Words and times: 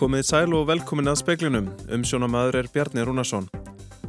Komið 0.00 0.22
sæl 0.24 0.54
og 0.56 0.62
velkomin 0.64 1.10
að 1.10 1.18
speklinum, 1.20 1.66
um 1.92 2.04
sjónamaður 2.08 2.56
er 2.62 2.68
Bjarni 2.72 3.02
Rúnarsson. 3.04 3.50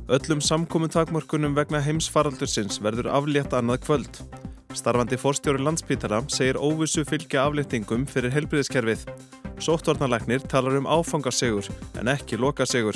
Öllum 0.07 0.39
samkominn 0.39 0.93
takmörkunum 0.93 1.51
vegna 1.57 1.81
heimsfaraldursins 1.83 2.79
verður 2.79 3.09
aflétt 3.11 3.51
annað 3.51 3.81
kvöld. 3.83 4.21
Starfandi 4.71 5.19
fórstjóri 5.19 5.59
landspítara 5.59 6.21
segir 6.31 6.55
óvissu 6.63 7.03
fylgja 7.03 7.43
afléttingum 7.43 8.05
fyrir 8.07 8.31
helbriðiskerfið. 8.31 9.03
Sóttvarnalagnir 9.59 10.47
talar 10.47 10.79
um 10.79 10.87
áfangasegur 10.87 11.67
en 11.99 12.13
ekki 12.15 12.39
lokasegur. 12.39 12.95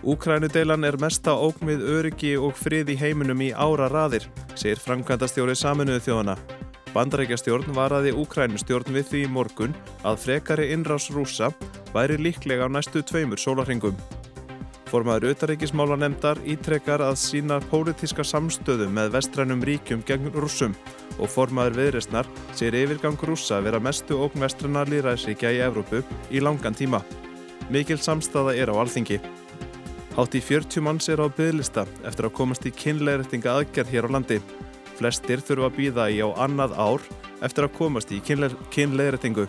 Úkrænudeilan 0.00 0.88
er 0.88 0.96
mesta 0.96 1.36
ógn 1.36 1.74
við 1.74 1.84
öryggi 1.98 2.38
og 2.40 2.56
frið 2.56 2.94
í 2.94 3.00
heiminum 3.02 3.44
í 3.44 3.52
ára 3.52 3.92
raðir, 3.92 4.24
segir 4.54 4.80
framkvæmdastjóri 4.80 5.60
saminuðu 5.60 6.06
þjóðana. 6.08 6.38
Bandarækjastjórn 6.94 7.74
varaði 7.76 8.14
Úkrænustjórn 8.16 8.96
við 8.96 9.10
því 9.10 9.26
morgun 9.28 9.76
að 10.08 10.22
frekari 10.24 10.70
innrás 10.72 11.10
rúsa 11.12 11.52
væri 11.94 12.18
líklega 12.20 12.66
á 12.66 12.68
næstu 12.68 13.02
tveimur 13.02 13.40
sólarhingum. 13.40 13.96
Formaður 14.88 15.34
auðaríkismála 15.34 15.98
nefndar 16.00 16.38
ítrekkar 16.48 17.02
að 17.04 17.18
sína 17.20 17.58
pólitíska 17.68 18.24
samstöðu 18.24 18.86
með 18.88 19.10
vestrænum 19.18 19.60
ríkjum 19.68 20.04
gegn 20.08 20.30
rússum 20.32 20.76
og 21.18 21.28
formaður 21.28 21.76
viðresnar 21.82 22.30
sér 22.56 22.78
yfirgang 22.78 23.20
rússa 23.20 23.60
vera 23.64 23.80
mestu 23.84 24.16
ógn 24.16 24.46
vestræna 24.46 24.86
líræðsríkja 24.88 25.52
í 25.58 25.60
Evrópu 25.66 26.00
í 26.32 26.40
langan 26.40 26.76
tíma. 26.78 27.02
Mikil 27.68 28.00
samstaða 28.00 28.56
er 28.56 28.72
á 28.72 28.80
alþingi. 28.80 29.20
Hátt 30.16 30.34
í 30.34 30.40
40 30.40 30.82
manns 30.82 31.12
er 31.12 31.20
á 31.20 31.28
bygglista 31.28 31.84
eftir 32.08 32.30
að 32.30 32.36
komast 32.40 32.64
í 32.64 32.72
kynleirættinga 32.72 33.58
aðgerð 33.58 33.92
hér 33.92 34.08
á 34.08 34.14
landi. 34.16 34.40
Flestir 34.96 35.44
þurfa 35.44 35.68
að 35.68 35.76
býða 35.76 36.08
í 36.10 36.22
á 36.24 36.28
annað 36.48 36.78
ár 36.80 37.04
eftir 37.44 37.68
að 37.68 37.76
komast 37.76 38.10
í 38.10 38.22
kynleirættingu. 38.24 39.44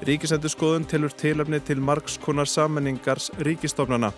Ríkisendur 0.00 0.48
skoðun 0.48 0.86
tilur 0.88 1.12
tilöfni 1.12 1.58
til 1.60 1.82
margskonar 1.84 2.48
samenningars 2.48 3.26
ríkistofnana. 3.44 4.08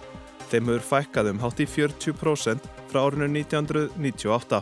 Þeim 0.46 0.68
hefur 0.70 0.84
fækkað 0.86 1.30
um 1.32 1.40
hátt 1.42 1.62
í 1.64 1.66
40% 1.66 2.68
frá 2.92 3.00
árinu 3.02 3.26
1998. 3.26 4.60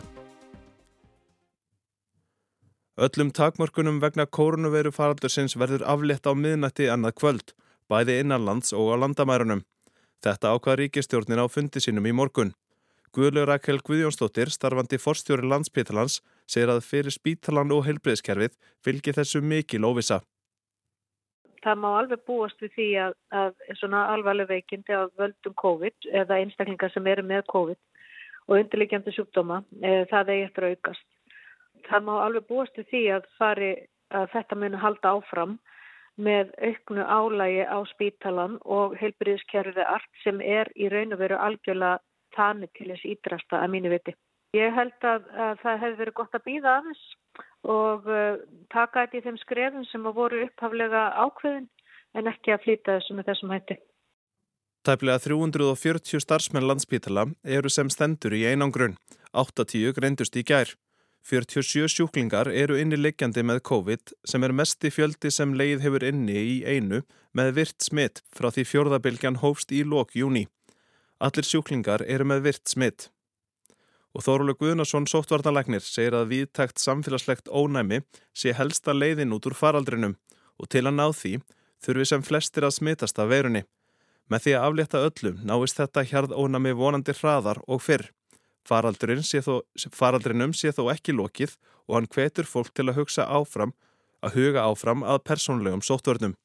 Öllum 3.05 3.29
takmörkunum 3.37 3.99
vegna 4.01 4.25
kórnuveiru 4.25 4.89
faraldursins 4.95 5.53
verður 5.61 5.85
aflétt 5.93 6.25
á 6.25 6.33
miðnætti 6.33 6.89
annað 6.89 7.15
kvöld, 7.21 7.53
bæði 7.85 8.17
innanlands 8.23 8.73
og 8.73 8.89
á 8.89 9.05
landamærunum. 9.05 9.61
Þetta 10.25 10.55
ákvað 10.57 10.81
ríkistjórnin 10.81 11.41
á 11.41 11.45
fundi 11.45 11.85
sínum 11.85 12.09
í 12.09 12.17
morgun. 12.17 12.55
Guðlaug 13.13 13.45
Rakel 13.51 13.77
Guðjónsdóttir, 13.85 14.49
starfandi 14.49 14.97
forstjóri 14.97 15.45
landspítalans, 15.45 16.23
segir 16.49 16.73
að 16.73 16.85
fyrir 16.89 17.13
spítalan 17.13 17.77
og 17.77 17.85
heilbreyðskerfið 17.85 18.57
fylgir 18.81 19.21
þessu 19.21 19.45
mikil 19.45 19.85
óvisa. 19.85 20.23
Það 21.61 21.81
má 21.83 21.89
alveg 21.93 22.21
búast 22.25 22.61
við 22.63 22.71
því 22.75 22.87
að, 23.05 23.15
að 23.37 23.63
svona 23.77 24.05
alvarleg 24.15 24.49
veikindi 24.49 24.95
af 24.97 25.11
völdum 25.19 25.53
COVID 25.61 26.07
eða 26.21 26.39
einstaklingar 26.41 26.93
sem 26.93 27.07
eru 27.07 27.25
með 27.27 27.43
COVID 27.53 27.79
og 28.47 28.55
undirleikjandi 28.57 29.13
sjúkdóma, 29.15 29.61
e, 29.81 29.91
það 30.09 30.31
er 30.33 30.45
eftir 30.47 30.65
að 30.65 30.73
aukast. 30.75 31.05
Það 31.85 32.07
má 32.07 32.13
alveg 32.17 32.47
búast 32.49 32.79
við 32.79 32.87
því 32.89 33.03
að, 33.17 33.27
fari, 33.37 33.69
að 34.09 34.25
þetta 34.33 34.57
muni 34.57 34.81
halda 34.81 35.13
áfram 35.13 35.53
með 36.21 36.51
auknu 36.59 37.05
álægi 37.05 37.63
á 37.69 37.79
spítalan 37.93 38.57
og 38.65 38.97
heilbreyðskerfið 38.99 39.85
allt 39.85 40.23
sem 40.23 40.41
er 40.41 40.69
í 40.75 40.89
raun 40.91 41.13
og 41.15 41.21
veru 41.21 41.37
algjörlega 41.39 42.01
þannig 42.35 42.73
til 42.77 42.89
þess 42.91 43.07
ídrasta 43.13 43.61
að 43.61 43.73
mínu 43.75 43.93
viti. 43.93 44.15
Ég 44.57 44.73
held 44.75 45.07
að, 45.07 45.29
að 45.31 45.61
það 45.61 45.81
hefði 45.85 45.99
verið 46.01 46.17
gott 46.17 46.35
að 46.35 46.47
býða 46.49 46.75
aðeins 46.79 47.03
og 47.67 48.09
uh, 48.09 48.41
taka 48.73 49.05
þetta 49.05 49.17
í 49.17 49.23
þeim 49.27 49.39
skrefum 49.41 49.85
sem 49.91 50.05
að 50.09 50.17
voru 50.17 50.43
upphaflega 50.47 51.07
ákveðin 51.21 51.69
en 52.17 52.29
ekki 52.31 52.53
að 52.55 52.63
flýta 52.65 52.97
þessu 52.97 53.17
með 53.17 53.31
þessum 53.31 53.55
hætti. 53.55 53.77
Tæplega 54.81 55.21
340 55.21 56.23
starfsmenn 56.23 56.65
landspítala 56.65 57.27
eru 57.45 57.69
sem 57.69 57.89
stendur 57.93 58.33
í 58.33 58.47
einangrun. 58.49 58.95
80 59.37 59.93
greindust 59.97 60.35
í 60.35 60.43
gær. 60.43 60.73
47 61.29 61.85
sjúklingar 61.93 62.49
eru 62.49 62.79
inni 62.81 62.97
liggjandi 62.97 63.43
með 63.45 63.61
COVID 63.69 64.13
sem 64.25 64.43
er 64.43 64.55
mest 64.57 64.81
í 64.81 64.89
fjöldi 64.89 65.29
sem 65.29 65.53
leið 65.53 65.83
hefur 65.85 66.05
inni 66.07 66.33
í 66.33 66.55
einu 66.65 67.03
með 67.37 67.53
virt 67.59 67.85
smitt 67.85 68.23
frá 68.33 68.49
því 68.49 68.65
fjórðabilgjan 68.71 69.37
hófst 69.43 69.71
í 69.71 69.83
lok 69.85 70.15
júni. 70.17 70.47
Allir 71.21 71.45
sjúklingar 71.45 72.01
eru 72.09 72.25
með 72.25 72.47
virt 72.49 72.65
smitt. 72.73 73.11
Og 74.11 74.25
Þóruleg 74.25 74.57
Guðnarsson 74.59 75.05
sóttvarnalagnir 75.07 75.83
segir 75.85 76.17
að 76.17 76.33
viðtækt 76.33 76.81
samfélagslegt 76.83 77.47
ónæmi 77.47 78.01
sé 78.35 78.51
helsta 78.57 78.91
leiðin 78.91 79.31
út 79.31 79.47
úr 79.47 79.55
faraldrinum 79.55 80.17
og 80.59 80.67
til 80.67 80.83
að 80.83 80.97
ná 80.97 81.05
því 81.15 81.37
þurfi 81.81 82.07
sem 82.09 82.25
flestir 82.25 82.67
að 82.67 82.75
smittast 82.75 83.21
af 83.21 83.31
verunni. 83.31 83.63
Með 84.27 84.45
því 84.45 84.55
að 84.55 84.65
aflétta 84.67 85.03
öllum 85.07 85.39
náist 85.47 85.79
þetta 85.79 86.03
hjarð 86.07 86.35
ónæmi 86.35 86.73
vonandi 86.77 87.15
hraðar 87.15 87.63
og 87.67 87.83
fyrr. 87.83 88.09
Sé 88.61 89.41
þó, 89.41 89.63
faraldrinum 89.89 90.51
sé 90.53 90.69
þó 90.69 90.91
ekki 90.93 91.15
lokið 91.17 91.55
og 91.89 91.95
hann 91.97 92.07
hvetur 92.13 92.45
fólk 92.45 92.69
til 92.77 92.85
að 92.91 92.99
hugsa 93.01 93.25
áfram, 93.25 93.73
að 94.21 94.35
huga 94.37 94.67
áfram 94.69 95.01
að 95.03 95.23
persónlegum 95.25 95.81
sóttvörnum. 95.81 96.35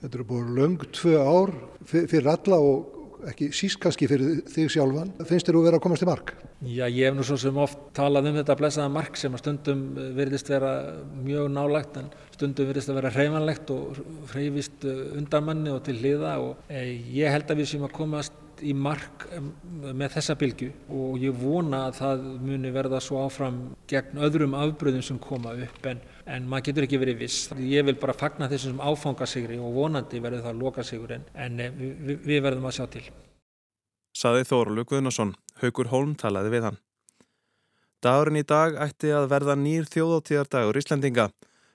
Þetta 0.00 0.18
eru 0.18 0.26
búin 0.26 0.50
löng 0.56 0.82
tvö 0.90 1.14
ár 1.20 1.52
fyrir 1.86 2.26
alla 2.32 2.58
og 2.58 2.99
ekki 3.30 3.50
síst 3.56 3.80
kannski 3.82 4.08
fyrir 4.10 4.40
þig 4.50 4.70
sjálfan. 4.74 5.12
Finnst 5.28 5.48
þér 5.48 5.58
þú 5.58 5.64
verið 5.66 5.78
að 5.78 5.84
komast 5.86 6.04
til 6.04 6.10
mark? 6.10 6.34
Já, 6.60 6.84
ég 6.86 7.08
hef 7.08 7.16
nú 7.16 7.24
svo 7.24 7.38
sem 7.40 7.60
oft 7.60 7.78
talað 7.96 8.30
um 8.30 8.40
þetta 8.40 8.58
blessaða 8.60 8.92
mark 8.92 9.16
sem 9.16 9.36
að 9.36 9.42
stundum 9.44 9.86
verðist 10.16 10.50
vera 10.52 10.74
mjög 11.24 11.48
nálagt 11.54 11.96
en 12.00 12.10
stundum 12.34 12.68
verðist 12.68 12.92
að 12.92 13.00
vera 13.00 13.14
hreyfanlegt 13.14 13.72
og 13.74 14.02
hreyfist 14.34 14.84
undarmanni 14.90 15.72
og 15.72 15.82
til 15.86 15.96
hliða 16.02 16.36
og 16.44 16.68
eh, 16.68 16.92
ég 17.16 17.32
held 17.32 17.50
að 17.50 17.62
við 17.62 17.72
sem 17.72 17.88
að 17.88 17.96
komast 17.96 18.36
í 18.60 18.74
mark 18.76 19.26
með 19.80 20.16
þessa 20.16 20.36
bylgu 20.40 20.70
og 20.92 21.20
ég 21.22 21.36
vona 21.40 21.86
að 21.88 21.98
það 22.00 22.24
muni 22.44 22.72
verða 22.74 23.00
svo 23.02 23.22
áfram 23.24 23.60
gegn 23.90 24.20
öðrum 24.26 24.56
afbröðum 24.58 25.04
sem 25.04 25.20
koma 25.22 25.54
upp 25.64 25.88
en, 25.88 26.02
en 26.30 26.46
maður 26.50 26.70
getur 26.70 26.86
ekki 26.86 27.00
verið 27.02 27.24
viss. 27.24 27.48
Ég 27.58 27.86
vil 27.88 27.96
bara 28.00 28.16
fagna 28.16 28.48
þessum 28.50 28.80
áfangasigri 28.82 29.58
og 29.58 29.74
vonandi 29.74 30.22
verður 30.22 30.46
það 30.46 30.62
lokasigri 30.62 31.18
en, 31.18 31.26
en 31.34 31.64
eh, 31.64 31.74
við, 31.74 32.22
við 32.26 32.44
verðum 32.46 32.68
að 32.70 32.76
sjá 32.78 32.86
til. 32.94 33.04
Saði 34.16 34.46
Þórulu 34.48 34.86
Guðnarsson, 34.90 35.34
Haugur 35.62 35.90
Holm 35.92 36.16
talaði 36.18 36.54
við 36.54 36.66
hann. 36.68 36.80
Dagurinn 38.00 38.40
í 38.40 38.46
dag 38.48 38.78
ætti 38.80 39.10
að 39.12 39.28
verða 39.30 39.54
nýr 39.60 39.88
þjóðáttíðardagur 39.92 40.78
Íslandinga. 40.80 41.26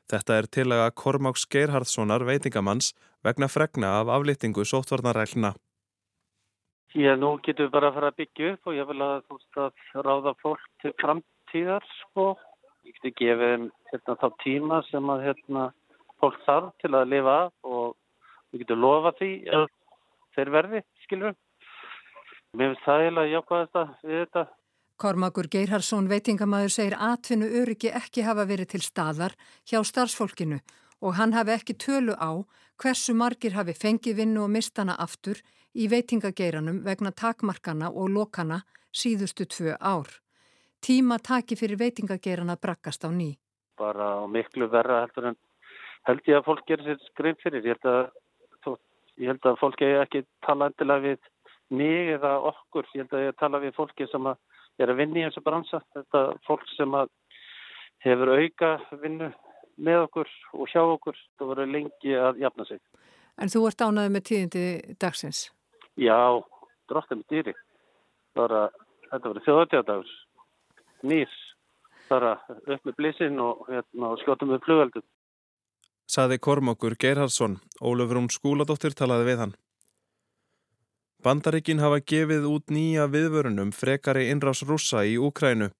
Þetta 0.10 0.38
er 0.40 0.48
til 0.58 0.66
að 0.74 0.88
Kormáks 0.98 1.46
Geirhardssonar 1.54 2.26
veitingamanns 2.26 2.94
vegna 3.26 3.50
fregna 3.50 4.00
af 4.00 4.10
aflýtingu 4.14 4.66
sóttvarnarælna. 4.66 5.54
Já, 6.96 7.12
nú 7.20 7.36
getum 7.44 7.68
við 7.68 7.72
bara 7.74 7.90
að 7.92 7.98
fara 7.98 8.10
að 8.12 8.20
byggja 8.22 8.52
upp 8.54 8.70
og 8.70 8.76
ég 8.78 8.90
vil 8.90 9.02
að 9.04 9.16
þú 9.26 9.38
veist 9.38 9.58
að 9.60 10.04
ráða 10.08 10.34
fólk 10.42 10.68
til 10.82 10.92
framtíðar 11.02 11.88
sko. 12.00 12.28
Geti 12.96 13.12
gefið 13.20 13.70
hérna 13.92 14.18
þá 14.22 14.28
tíma 14.44 14.82
sem 14.90 15.10
að 15.12 15.26
hérna 15.28 15.66
fólk 16.22 16.38
þarf 16.46 16.72
til 16.82 16.94
að 16.96 17.10
lifa 17.12 17.40
og 17.68 17.96
við 18.52 18.64
getum 18.64 18.84
lofa 18.84 19.12
því 19.20 19.32
að 19.52 19.66
þeir 20.36 20.52
verði, 20.56 20.82
skilur 21.04 21.32
við. 21.32 21.42
Mér 22.56 22.72
finnst 22.72 22.86
það 22.86 23.02
eiginlega 23.04 23.34
jákvæðast 23.34 23.80
að 23.82 23.90
við 24.08 24.22
þetta. 24.24 24.46
Kormakur 24.96 25.48
Geirharsson 25.52 26.08
veitingamæður 26.08 26.72
segir 26.72 26.96
atvinnu 27.04 27.50
öryggi 27.62 27.92
ekki 28.00 28.24
hafa 28.24 28.46
verið 28.48 28.70
til 28.72 28.84
staðar 28.86 29.36
hjá 29.68 29.82
starfsfólkinu 29.84 30.62
og 31.04 31.18
hann 31.20 31.36
hafi 31.36 31.52
ekki 31.58 31.76
tölu 31.76 32.16
á 32.16 32.32
hversu 32.80 33.16
margir 33.16 33.58
hafi 33.60 33.76
fengið 33.76 34.22
vinnu 34.22 34.46
og 34.46 34.54
mistana 34.56 34.96
aftur 34.96 35.42
í 35.76 35.90
veitingageiranum 35.92 36.80
vegna 36.88 37.12
takmarkana 37.12 37.92
og 37.92 38.08
lokana 38.16 38.62
síðustu 38.96 39.44
tvö 39.52 39.76
ár. 39.80 40.08
Tíma 40.86 41.18
taki 41.18 41.56
fyrir 41.58 41.80
veitingageirana 41.82 42.56
brakkast 42.62 43.06
á 43.06 43.10
ný. 43.10 43.34
Bara 43.78 44.28
miklu 44.30 44.68
verra 44.70 45.00
heldur 45.02 45.32
en 45.32 45.38
held 46.06 46.28
ég 46.30 46.38
að 46.38 46.44
fólk 46.46 46.68
gerir 46.70 46.86
sér 46.86 47.00
skrein 47.10 47.38
fyrir. 47.42 47.64
Ég 47.66 47.74
held 47.74 47.88
að, 47.90 48.76
ég 49.18 49.32
held 49.32 49.48
að 49.50 49.58
fólk 49.62 49.82
ekki 49.82 50.22
tala 50.46 50.68
endilega 50.70 51.02
við 51.08 51.32
mig 51.74 52.12
eða 52.14 52.36
okkur. 52.52 52.86
Ég 52.94 53.02
held 53.02 53.16
að 53.18 53.26
ég 53.26 53.40
tala 53.40 53.62
við 53.64 53.74
fólki 53.80 54.06
sem 54.12 54.30
er 54.30 54.92
að 54.94 55.00
vinna 55.02 55.24
í 55.24 55.26
þessu 55.26 55.44
bransa. 55.48 55.80
Þetta 55.98 56.22
fólk 56.46 56.68
sem 56.76 56.94
hefur 58.06 58.34
auka 58.36 58.72
vinnu 59.02 59.32
með 59.82 60.04
okkur 60.04 60.30
og 60.54 60.70
hjá 60.70 60.84
okkur. 60.84 61.18
Það 61.40 61.52
voru 61.54 61.68
lengi 61.72 62.14
að 62.14 62.44
jafna 62.46 62.68
sig. 62.70 62.84
En 63.42 63.50
þú 63.50 63.64
ert 63.72 63.82
ánaði 63.82 64.14
með 64.14 64.28
tíðindi 64.30 64.68
dagsins? 65.02 65.42
Já, 65.98 66.46
drottum 66.86 67.26
dýri. 67.26 67.58
Bara, 68.38 68.68
þetta 69.10 69.34
var 69.34 69.44
þjóðatjáðdagur. 69.50 70.16
Nýs. 71.06 71.36
Bara 72.10 72.36
upp 72.50 72.82
með 72.86 72.98
blísin 73.00 73.40
og, 73.42 73.66
hérna, 73.70 74.12
og 74.14 74.20
skjóttum 74.22 74.52
við 74.54 74.66
flugveldum. 74.66 75.06
Saði 76.06 76.38
Kormokur 76.38 76.94
Geirhardsson. 77.02 77.58
Ólefur 77.82 78.20
hún 78.20 78.30
skúladóttir 78.34 78.94
talaði 78.98 79.30
við 79.32 79.42
hann. 79.42 79.56
Bandaríkin 81.26 81.82
hafa 81.82 81.98
gefið 82.06 82.46
út 82.46 82.70
nýja 82.70 83.08
viðvörunum 83.10 83.72
frekari 83.74 84.28
innrás 84.30 84.62
rúsa 84.62 85.02
í 85.10 85.16
Úkrænu. 85.18 85.72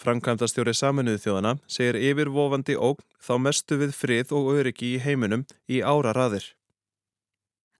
Frankæmtastjóri 0.00 0.72
saminuð 0.74 1.20
þjóðana 1.22 1.52
segir 1.70 1.98
yfirvofandi 2.00 2.78
ógn 2.80 3.04
þá 3.20 3.34
mestu 3.44 3.76
við 3.82 3.92
frið 3.94 4.32
og 4.38 4.48
öryggi 4.56 4.94
í 4.94 5.02
heiminum 5.04 5.44
í 5.68 5.82
ára 5.84 6.14
raðir. 6.16 6.48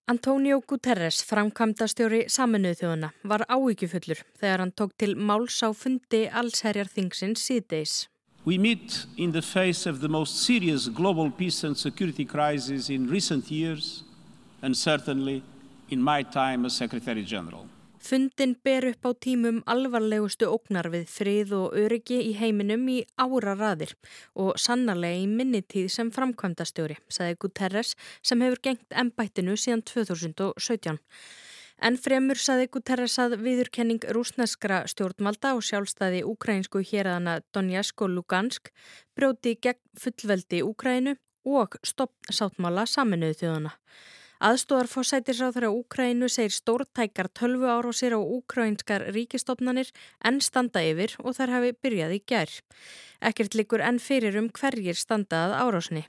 Antonio 0.06 0.58
Guterres, 0.60 1.22
framkvæmdastjóri 1.24 2.26
saminuðu 2.28 2.76
þjóðuna, 2.76 3.08
var 3.24 3.46
áíkjufullur 3.48 4.18
þegar 4.36 4.60
hann 4.60 4.72
tók 4.76 4.90
til 5.00 5.14
máls 5.16 5.62
á 5.64 5.72
fundi 5.72 6.26
allsherjar 6.28 6.90
þingsins 6.92 7.40
síðdeis. 7.48 7.94
We 8.44 8.58
meet 8.60 9.06
in 9.16 9.32
the 9.32 9.40
face 9.40 9.88
of 9.88 10.02
the 10.02 10.08
most 10.12 10.44
serious 10.44 10.90
global 10.92 11.30
peace 11.30 11.64
and 11.64 11.78
security 11.78 12.26
crisis 12.26 12.90
in 12.90 13.08
recent 13.08 13.50
years 13.50 14.04
and 14.60 14.76
certainly 14.76 15.42
in 15.88 16.02
my 16.02 16.22
time 16.22 16.66
as 16.66 16.76
Secretary 16.76 17.24
General. 17.24 17.64
Fundin 18.04 18.52
ber 18.64 18.84
upp 18.90 19.06
á 19.08 19.10
tímum 19.16 19.62
alvarlegustu 19.64 20.44
ógnar 20.52 20.90
við 20.92 21.06
frið 21.08 21.52
og 21.56 21.76
öryggi 21.80 22.18
í 22.20 22.34
heiminum 22.36 22.82
í 22.92 22.98
ára 23.16 23.54
raðir 23.56 23.94
og 24.36 24.58
sannarlega 24.60 25.22
í 25.22 25.30
minnitíð 25.30 25.88
sem 25.94 26.10
framkvæmdastjóri, 26.12 26.98
sagði 27.08 27.38
Guterres 27.40 27.94
sem 28.20 28.44
hefur 28.44 28.60
gengt 28.66 28.98
ennbættinu 29.02 29.56
síðan 29.56 29.86
2017. 29.88 31.00
En 31.80 31.96
fremur 31.96 32.36
saði 32.36 32.68
Guterres 32.76 33.16
að 33.24 33.38
viðurkenning 33.46 34.04
rúsneskra 34.12 34.82
stjórnvalda 34.92 35.54
og 35.56 35.64
sjálfstæði 35.64 36.26
úkrænsku 36.28 36.84
hérðana 36.84 37.38
Donetsk 37.56 38.04
og 38.04 38.12
Lugansk 38.18 38.68
brjóti 39.16 39.56
gegn 39.56 39.80
fullveldi 39.96 40.60
Úkrænu 40.60 41.16
og 41.48 41.80
stopp 41.80 42.28
sáttmála 42.28 42.84
saminuðu 42.84 43.40
þjóðana. 43.40 43.72
Aðstóðar 44.44 44.90
fósætisráþara 44.92 45.70
Úkrænu 45.72 46.26
segir 46.28 46.52
stórtækar 46.52 47.30
tölvu 47.32 47.64
árásir 47.64 48.12
á 48.12 48.20
úkrænskar 48.20 49.06
ríkistofnanir 49.16 49.88
enn 50.20 50.42
standa 50.44 50.82
yfir 50.84 51.14
og 51.24 51.38
þar 51.38 51.52
hafi 51.54 51.70
byrjað 51.80 52.12
í 52.12 52.18
gær. 52.28 52.52
Ekkert 53.24 53.56
likur 53.56 53.80
enn 53.80 53.96
fyrir 53.96 54.36
um 54.36 54.50
hverjir 54.52 55.00
standað 55.00 55.56
árásni. 55.56 56.04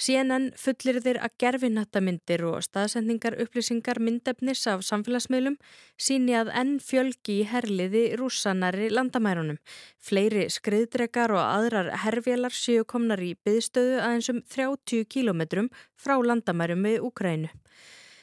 CNN 0.00 0.50
fullir 0.56 0.98
þeir 1.04 1.18
að 1.20 1.34
gerfinhattamindir 1.42 2.44
og 2.48 2.62
staðsendingar 2.64 3.36
upplýsingar 3.44 4.00
myndefnis 4.00 4.62
af 4.70 4.84
samfélagsmiðlum 4.88 5.58
síni 6.00 6.36
að 6.38 6.52
enn 6.56 6.78
fjölgi 6.80 7.42
í 7.42 7.46
herliði 7.50 8.04
rússanari 8.16 8.88
landamærunum. 8.88 9.60
Fleiri 10.00 10.46
skriðdrekar 10.48 11.36
og 11.36 11.44
aðrar 11.44 11.92
herfélar 12.06 12.56
séu 12.56 12.86
komnar 12.88 13.20
í 13.20 13.34
byðstöðu 13.44 14.00
aðeins 14.00 14.32
um 14.32 14.42
30 14.56 15.04
kílometrum 15.12 15.68
frá 16.00 16.16
landamærum 16.16 16.88
við 16.88 17.04
Úkrænu. 17.10 17.52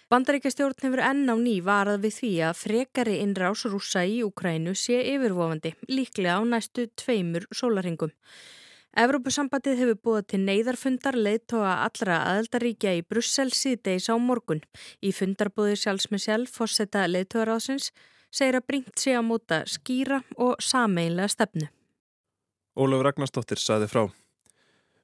Bandaríkastjórn 0.07 0.85
hefur 0.85 1.03
enn 1.03 1.25
á 1.27 1.35
ný 1.35 1.57
varað 1.61 2.05
við 2.07 2.13
því 2.21 2.35
að 2.47 2.59
frekari 2.61 3.17
innrás 3.19 3.65
rúsa 3.67 4.05
í 4.07 4.21
Úkrænu 4.23 4.71
sé 4.73 5.01
yfirvofandi, 5.13 5.75
líklega 5.91 6.39
á 6.39 6.41
næstu 6.47 6.87
tveimur 6.95 7.45
sólaringum. 7.51 8.15
Evrópusambandið 8.97 9.75
hefur 9.77 9.97
búið 10.07 10.23
til 10.31 10.37
neyðarfundar 10.41 11.13
leiðtóa 11.13 11.73
allra 11.83 12.15
aðeldaríkja 12.31 12.95
í 12.97 13.03
Brussel 13.05 13.51
síðdeis 13.53 14.07
á 14.09 14.17
morgun. 14.17 14.63
Í 15.05 15.11
fundarbúði 15.13 15.75
sjálfs 15.77 16.07
með 16.09 16.23
sjálf 16.23 16.55
fórseta 16.55 17.03
leiðtóaráðsins 17.05 17.91
segir 18.33 18.57
að 18.57 18.65
bringt 18.71 18.97
sig 18.97 19.13
á 19.13 19.21
móta 19.21 19.59
skýra 19.69 20.23
og 20.41 20.57
sameinlega 20.65 21.29
stefnu. 21.29 21.67
Ólaf 22.73 23.03
Ragnarstóttir 23.05 23.61
saði 23.61 23.85
frá. 23.91 24.07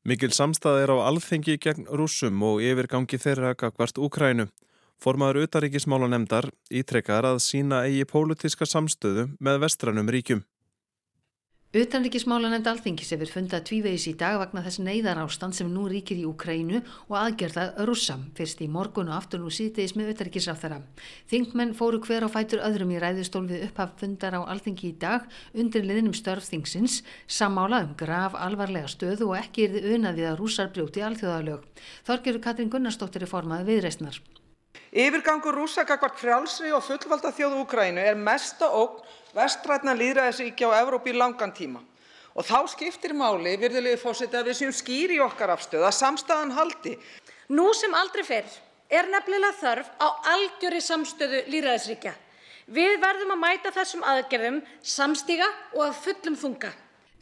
Mikil 0.09 0.31
samstað 0.33 0.81
er 0.81 0.93
á 0.97 0.97
alþengi 1.05 1.59
gegn 1.61 1.85
rúsum 1.93 2.41
og 2.49 2.65
yfirgangi 2.65 3.21
þeirra 3.21 3.53
gagvart 3.53 4.01
Úkrænu. 4.01 4.47
Formaður 4.97 5.45
utaríkismála 5.45 6.09
nefndar 6.09 6.49
ítrekkar 6.73 7.29
að 7.29 7.43
sína 7.45 7.85
eigi 7.85 8.09
pólitiska 8.09 8.65
samstöðu 8.65 9.29
með 9.37 9.61
vestranum 9.67 10.09
ríkjum. 10.09 10.41
Utanríkismálanend 11.73 12.67
alþingis 12.69 13.09
hefur 13.15 13.29
fundað 13.33 13.63
tvívegis 13.65 14.03
í 14.05 14.11
dag 14.13 14.35
vegna 14.37 14.61
þess 14.61 14.77
neyðar 14.85 15.23
ástand 15.23 15.55
sem 15.57 15.71
nú 15.73 15.87
ríkir 15.89 16.19
í 16.21 16.25
Ukrænu 16.29 16.83
og 17.07 17.15
aðgerða 17.17 17.63
russa, 17.89 18.19
fyrst 18.37 18.59
í 18.61 18.67
morgun 18.69 19.09
og 19.09 19.15
aftur 19.15 19.41
nú 19.41 19.49
síðdeis 19.49 19.95
með 19.97 20.11
utanríkisráþara. 20.11 20.77
Þingmenn 21.33 21.71
fóru 21.73 21.97
hver 22.05 22.27
á 22.27 22.29
fætur 22.29 22.61
öðrum 22.61 22.93
í 22.93 22.99
ræðustól 23.01 23.41
við 23.49 23.63
upphaf 23.71 23.95
fundar 24.03 24.37
á 24.37 24.41
alþingi 24.53 24.91
í 24.91 24.99
dag 25.01 25.25
undir 25.57 25.87
liðnum 25.89 26.13
störf 26.13 26.45
þingsins, 26.51 26.99
samála 27.25 27.81
um 27.87 27.97
graf 27.97 28.37
alvarlega 28.37 28.93
stöðu 28.93 29.31
og 29.31 29.39
ekki 29.39 29.65
er 29.65 29.73
þið 29.79 29.89
unaðið 29.97 30.29
að 30.29 30.39
rússar 30.43 30.69
brjóti 30.77 31.01
alþjóðalög. 31.01 31.65
Þorgerur 32.05 32.45
Katrin 32.45 32.69
Gunnarsdóttir 32.69 33.25
er 33.25 33.33
formaði 33.33 33.71
viðreistnar. 33.71 34.21
Yfirgangur 34.93 35.57
rússakakvart 35.57 36.21
frjálsri 36.21 36.69
og 36.69 36.85
fullvalda 36.85 37.33
þjóðu 37.33 37.65
Ukrænu 37.65 38.05
er 38.05 38.13
mesta 38.29 38.69
ógn 38.69 39.01
vestrætna 39.35 39.95
lýðræðisríkja 39.97 40.69
á 40.69 40.79
Evrópu 40.83 41.11
í 41.11 41.17
langan 41.17 41.53
tíma. 41.55 41.81
Og 42.33 42.45
þá 42.45 42.65
skiptir 42.73 43.13
máli, 43.13 43.55
virðulegi 43.61 44.01
fósiti, 44.01 44.37
að 44.37 44.49
við 44.49 44.59
séum 44.59 44.73
skýri 44.73 45.19
okkar 45.21 45.53
afstöð, 45.53 45.85
að 45.85 45.97
samstæðan 45.99 46.55
haldi. 46.57 46.95
Nú 47.53 47.67
sem 47.77 47.93
aldrei 47.93 48.23
fyrr 48.25 48.55
er 48.93 49.09
nefnilega 49.09 49.57
þörf 49.59 49.91
á 50.01 50.07
algjöri 50.33 50.81
samstöðu 50.81 51.43
lýðræðisríkja. 51.53 52.13
Við 52.73 52.95
verðum 53.01 53.35
að 53.35 53.43
mæta 53.43 53.73
þessum 53.75 54.05
aðgerðum 54.07 54.61
samstíga 54.81 55.49
og 55.75 55.85
að 55.89 55.99
fullum 56.05 56.39
þunga 56.39 56.71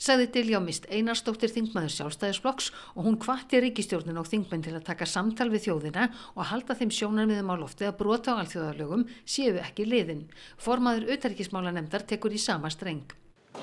sagði 0.01 0.27
Diljá 0.33 0.59
Mist 0.63 0.88
Einarstóttir 0.89 1.51
þingmaður 1.53 1.94
sjálfstæðisflokks 1.95 2.71
og 2.95 3.06
hún 3.06 3.19
hvatti 3.21 3.62
ríkistjórnin 3.62 4.18
og 4.18 4.27
þingmenn 4.30 4.65
til 4.65 4.74
að 4.74 4.88
taka 4.89 5.06
samtal 5.06 5.51
við 5.53 5.68
þjóðina 5.68 6.09
og 6.33 6.50
halda 6.50 6.77
þeim 6.80 6.94
sjónarmiðum 6.98 7.53
á 7.53 7.56
lofti 7.62 7.86
að 7.86 7.98
brota 8.01 8.33
á 8.33 8.42
alþjóðarlögum 8.42 9.06
séu 9.24 9.62
ekki 9.62 9.86
liðin. 9.86 10.25
Formaður 10.57 11.12
auðarikismála 11.13 11.75
nefndar 11.75 12.07
tekur 12.09 12.33
í 12.33 12.42
sama 12.42 12.74
streng. 12.74 13.06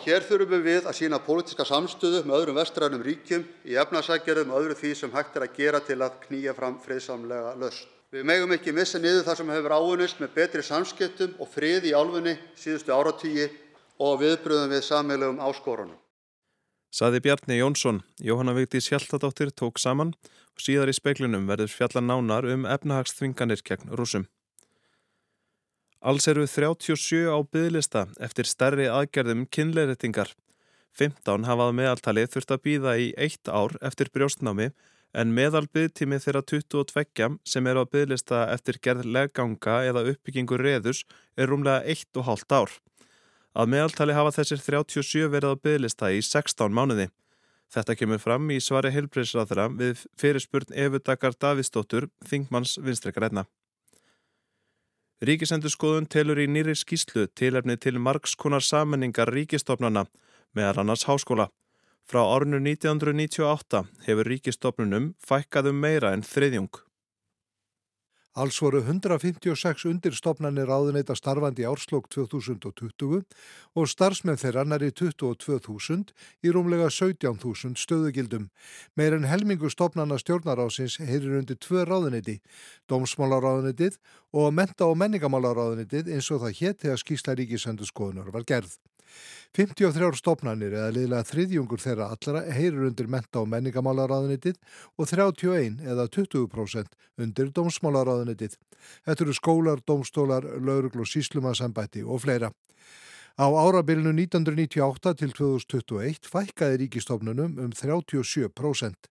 Hér 0.05 0.23
þurfum 0.23 0.63
við 0.63 0.87
að 0.87 0.99
sína 0.99 1.19
pólitiska 1.25 1.65
samstöðu 1.67 2.21
með 2.29 2.43
öðrum 2.43 2.59
vestrænum 2.61 3.03
ríkjum 3.03 3.47
í 3.67 3.79
efnasækjarum 3.81 4.53
og 4.53 4.61
öðru 4.61 4.77
því 4.79 4.91
sem 5.01 5.15
hægt 5.15 5.39
er 5.39 5.47
að 5.47 5.55
gera 5.57 5.81
til 5.81 5.97
að 6.05 6.19
knýja 6.27 6.55
fram 6.55 6.77
friðsamlega 6.85 7.55
löst. 7.59 7.89
Við 8.13 8.25
megum 8.29 8.53
ekki 8.55 8.73
missa 8.77 9.01
niður 9.01 9.27
það 9.27 9.41
sem 9.41 9.51
hefur 9.53 9.75
áunist 9.77 10.21
með 10.21 10.35
betri 10.37 10.63
samskiptum 10.65 11.35
og 11.41 11.51
frið 11.53 11.91
í 11.91 11.97
álfunni 11.97 12.37
síðustu 12.57 12.95
áratígi 12.95 13.49
og 14.01 14.21
viðbröðum 14.23 14.77
við 14.77 14.87
sammeilugum 14.87 15.43
áskorunum. 15.45 15.99
Saði 16.89 17.21
Bjarni 17.21 17.59
Jónsson, 17.59 18.01
Jóhanna 18.17 18.55
Vigdís 18.57 18.87
Hjaltadóttir 18.89 19.51
tók 19.53 19.77
saman 19.77 20.15
og 20.57 20.63
síðar 20.65 20.89
í 20.89 20.95
speiklunum 20.97 21.45
verður 21.51 21.69
fjalla 21.69 22.01
nánar 22.01 22.49
um 22.49 22.65
efnahagsþvinganir 22.65 23.61
gegn 23.61 23.93
rúsum. 23.93 24.25
Alls 26.01 26.29
eru 26.33 26.47
37 26.49 27.29
á 27.29 27.37
byðlista 27.45 28.07
eftir 28.25 28.49
stærri 28.49 28.89
aðgerðum 28.89 29.45
kynleirettingar. 29.53 30.33
15 30.97 31.45
hafað 31.45 31.75
meðaltali 31.77 32.25
þurft 32.25 32.57
að 32.57 32.65
býða 32.65 32.97
í 32.97 33.13
eitt 33.21 33.53
ár 33.53 33.77
eftir 33.85 34.09
brjóstnámi 34.15 34.71
en 35.13 35.35
meðal 35.37 35.67
byðtími 35.69 36.17
þeirra 36.25 36.41
22 36.41 37.37
sem 37.45 37.69
eru 37.69 37.85
á 37.85 37.91
byðlista 37.93 38.47
eftir 38.55 38.81
gerð 38.81 39.05
legganga 39.05 39.83
eða 39.85 40.07
uppbyggingu 40.15 40.57
reðus 40.57 41.05
er 41.37 41.53
rúmlega 41.53 41.85
1,5 41.85 42.49
ár. 42.49 42.73
Að 43.57 43.71
meðaltali 43.73 44.17
hafa 44.17 44.35
þessir 44.37 44.61
37 44.65 45.31
verið 45.33 45.55
á 45.55 45.61
bygglista 45.63 46.11
í 46.13 46.21
16 46.25 46.75
mánuði. 46.75 47.09
Þetta 47.69 47.97
kemur 48.01 48.21
fram 48.23 48.49
í 48.53 48.59
svari 48.65 48.93
heilbreyðsraðra 48.95 49.69
við 49.77 50.07
fyrirspurn 50.21 50.73
Evudakar 50.73 51.37
Davíðsdóttur, 51.37 52.09
Þingmanns 52.25 52.79
vinstreikarætna. 52.81 53.45
Ríkisendur 55.21 55.73
skoðun 55.75 56.07
telur 56.07 56.39
í 56.39 56.47
nýri 56.47 56.77
skýslu 56.79 57.27
tilefni 57.37 57.77
til 57.77 57.99
margskonar 57.99 58.63
sammenningar 58.63 59.33
ríkistofnana, 59.35 60.07
meðal 60.55 60.85
annars 60.85 61.09
háskóla. 61.09 61.49
Frá 62.09 62.23
árinu 62.25 62.63
1998 62.63 63.83
hefur 64.07 64.31
ríkistofnunum 64.33 65.11
fækkaðum 65.21 65.83
meira 65.83 66.15
en 66.17 66.23
þriðjung. 66.25 66.88
Alls 68.39 68.61
voru 68.63 68.79
156 68.85 69.83
undirstofnanir 69.91 70.71
áðuneyta 70.71 71.17
starfandi 71.19 71.65
árslokk 71.67 72.07
2020 72.15 73.25
og 73.75 73.89
starfsmenn 73.91 74.39
þeirra 74.39 74.63
næri 74.63 74.93
22.000 74.95 76.13
í 76.47 76.53
rúmlega 76.55 76.87
17.000 76.87 77.75
stöðugildum. 77.83 78.45
Meir 78.95 79.17
en 79.17 79.27
helmingu 79.27 79.73
stofnana 79.75 80.21
stjórnarásins 80.23 81.01
heyrir 81.03 81.41
undir 81.41 81.59
tvö 81.59 81.83
ráðuneyti, 81.89 82.37
dómsmálaráðuneytið 82.87 83.99
og 84.31 84.55
menta- 84.55 84.87
og 84.87 85.01
menningamálaráðuneytið 85.03 86.13
eins 86.15 86.31
og 86.31 86.45
það 86.45 86.61
hétt 86.61 86.87
þegar 86.87 87.03
skýsla 87.03 87.35
ríkisendurskoðunar 87.43 88.31
var 88.31 88.47
gerð. 88.47 88.79
53 89.57 90.19
stofnanir 90.21 90.75
eða 90.77 90.93
liðlega 90.95 91.27
þriðjungur 91.27 91.81
þeirra 91.83 92.11
allra 92.15 92.43
heyrir 92.53 92.85
undir 92.91 93.09
menta- 93.11 93.41
og 93.41 93.49
menningamálaráðunitið 93.55 94.59
og 94.99 95.09
31 95.09 95.81
eða 95.83 96.07
20% 96.15 96.93
undir 97.19 97.51
dómsmálaráðunitið. 97.57 98.59
Þetta 99.09 99.25
eru 99.25 99.35
skólar, 99.35 99.83
dómstólar, 99.83 100.47
laurugl 100.61 101.03
og 101.03 101.11
síslumarsambætti 101.11 102.05
og 102.05 102.23
fleira. 102.23 102.53
Á 103.39 103.47
árabilinu 103.47 104.11
1998 104.11 105.15
til 105.15 105.31
2021 105.33 106.27
fækkaði 106.27 106.79
ríkistofnunum 106.81 107.53
um 107.63 107.71
37%. 107.71 109.07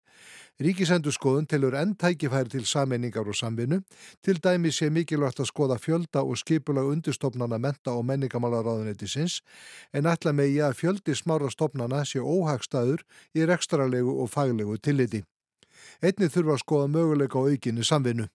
Ríkisendurskoðun 0.59 1.47
tilur 1.47 1.77
enn 1.79 1.93
tækifæri 1.95 2.51
til 2.51 2.65
sammenningar 2.65 3.29
og 3.31 3.37
samvinnu, 3.39 3.77
til 4.25 4.41
dæmi 4.43 4.73
sé 4.75 4.89
mikilvægt 4.91 5.39
að 5.39 5.47
skoða 5.47 5.77
fjölda 5.79 6.25
og 6.27 6.35
skipulag 6.41 6.89
undirstofnana 6.91 7.57
menta 7.57 7.93
og 7.95 8.03
menningamálaráðunetisins, 8.09 9.39
en 9.93 10.11
ætla 10.11 10.33
megi 10.35 10.59
að 10.59 10.75
fjöldi 10.81 11.15
smára 11.15 11.47
stofnana 11.53 12.03
sé 12.03 12.19
óhagstaður 12.19 13.05
í 13.31 13.47
rekstralegu 13.47 14.11
og 14.11 14.27
faglegu 14.33 14.75
tilliti. 14.77 15.23
Einni 16.03 16.27
þurfa 16.27 16.57
að 16.57 16.63
skoða 16.65 16.91
möguleika 16.97 17.39
á 17.39 17.47
aukinni 17.47 17.87
samvinnu. 17.87 18.27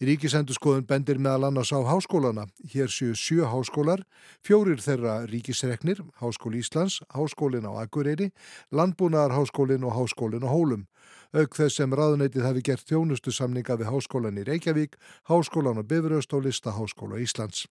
Ríkisendurskoðun 0.00 0.86
bendir 0.88 1.18
meðal 1.22 1.50
annars 1.50 1.72
á 1.76 1.78
háskólana. 1.84 2.46
Hér 2.72 2.88
séu 2.90 3.12
sjö 3.14 3.44
háskólar, 3.46 4.02
fjórir 4.42 4.80
þeirra 4.82 5.26
ríkisreknir, 5.30 6.00
Háskóli 6.18 6.62
Íslands, 6.62 7.02
Háskólin 7.12 7.68
á 7.68 7.72
Akureyri, 7.84 8.32
Landbúnaðarháskólin 8.72 9.84
og 9.84 9.94
Háskólin 9.98 10.42
á 10.42 10.50
Hólum 10.50 10.86
auk 11.32 11.56
þess 11.56 11.78
sem 11.80 11.92
ráðuneytið 11.96 12.44
hafi 12.44 12.62
gert 12.66 12.88
þjónustu 12.88 13.32
samninga 13.32 13.78
við 13.80 13.88
Háskólan 13.88 14.40
í 14.40 14.44
Reykjavík, 14.44 14.98
Háskólan 15.30 15.80
á 15.80 15.84
Bifröst 15.84 16.34
og 16.36 16.44
Listaháskóla 16.44 17.20
Íslands. 17.22 17.64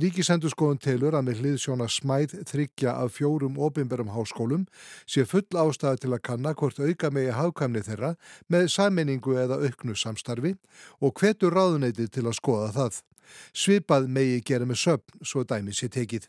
Ríkisendurskoðun 0.00 0.80
telur 0.80 1.14
að 1.16 1.28
með 1.28 1.38
hliðsjóna 1.42 1.86
smæð 1.88 2.34
þryggja 2.48 2.92
af 3.00 3.14
fjórum 3.16 3.56
opimberum 3.60 4.10
háskólum 4.12 4.66
sé 5.08 5.24
full 5.28 5.46
ástæða 5.56 6.02
til 6.02 6.10
að 6.12 6.24
kanna 6.28 6.52
hvort 6.52 6.80
auka 6.80 7.10
megi 7.12 7.32
hafkamni 7.32 7.80
þeirra 7.84 8.10
með 8.52 8.68
sammenningu 8.74 9.38
eða 9.40 9.56
auknu 9.64 9.96
samstarfi 9.96 10.52
og 11.00 11.16
hvetur 11.16 11.45
ráðuneytið 11.52 12.10
til 12.14 12.26
að 12.26 12.38
skoða 12.38 12.72
það. 12.76 12.98
Svipað 13.56 14.08
megi 14.12 14.42
gera 14.46 14.66
með 14.68 14.80
söpn, 14.82 15.22
svo 15.26 15.44
dæmi 15.44 15.74
sé 15.74 15.88
tekið. 15.92 16.28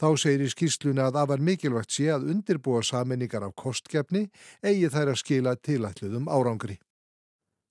Þá 0.00 0.08
segir 0.18 0.46
í 0.46 0.50
skýrsluna 0.50 1.08
að 1.08 1.20
afar 1.22 1.42
mikilvægt 1.42 1.94
sé 1.94 2.08
að 2.10 2.30
undirbúa 2.34 2.82
saminningar 2.86 3.46
af 3.46 3.54
kostgefni 3.54 4.28
eigi 4.62 4.90
þær 4.90 5.12
að 5.12 5.20
skila 5.22 5.56
tilætluðum 5.56 6.26
árangri. 6.26 6.80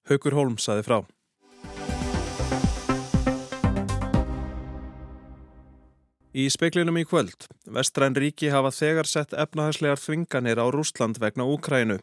Haukur 0.09 0.37
Holm 0.37 0.57
saði 0.57 0.87
frá. 0.87 1.01
Í 6.31 6.45
speiklinum 6.47 6.95
í 6.95 7.03
kvöld, 7.03 7.49
vestræn 7.67 8.15
ríki 8.15 8.53
hafa 8.53 8.69
þegar 8.71 9.07
sett 9.09 9.33
efnahagslegar 9.35 9.99
þvinganir 9.99 10.61
á 10.63 10.65
Rúsland 10.71 11.19
vegna 11.19 11.43
Úkrænu. 11.43 11.97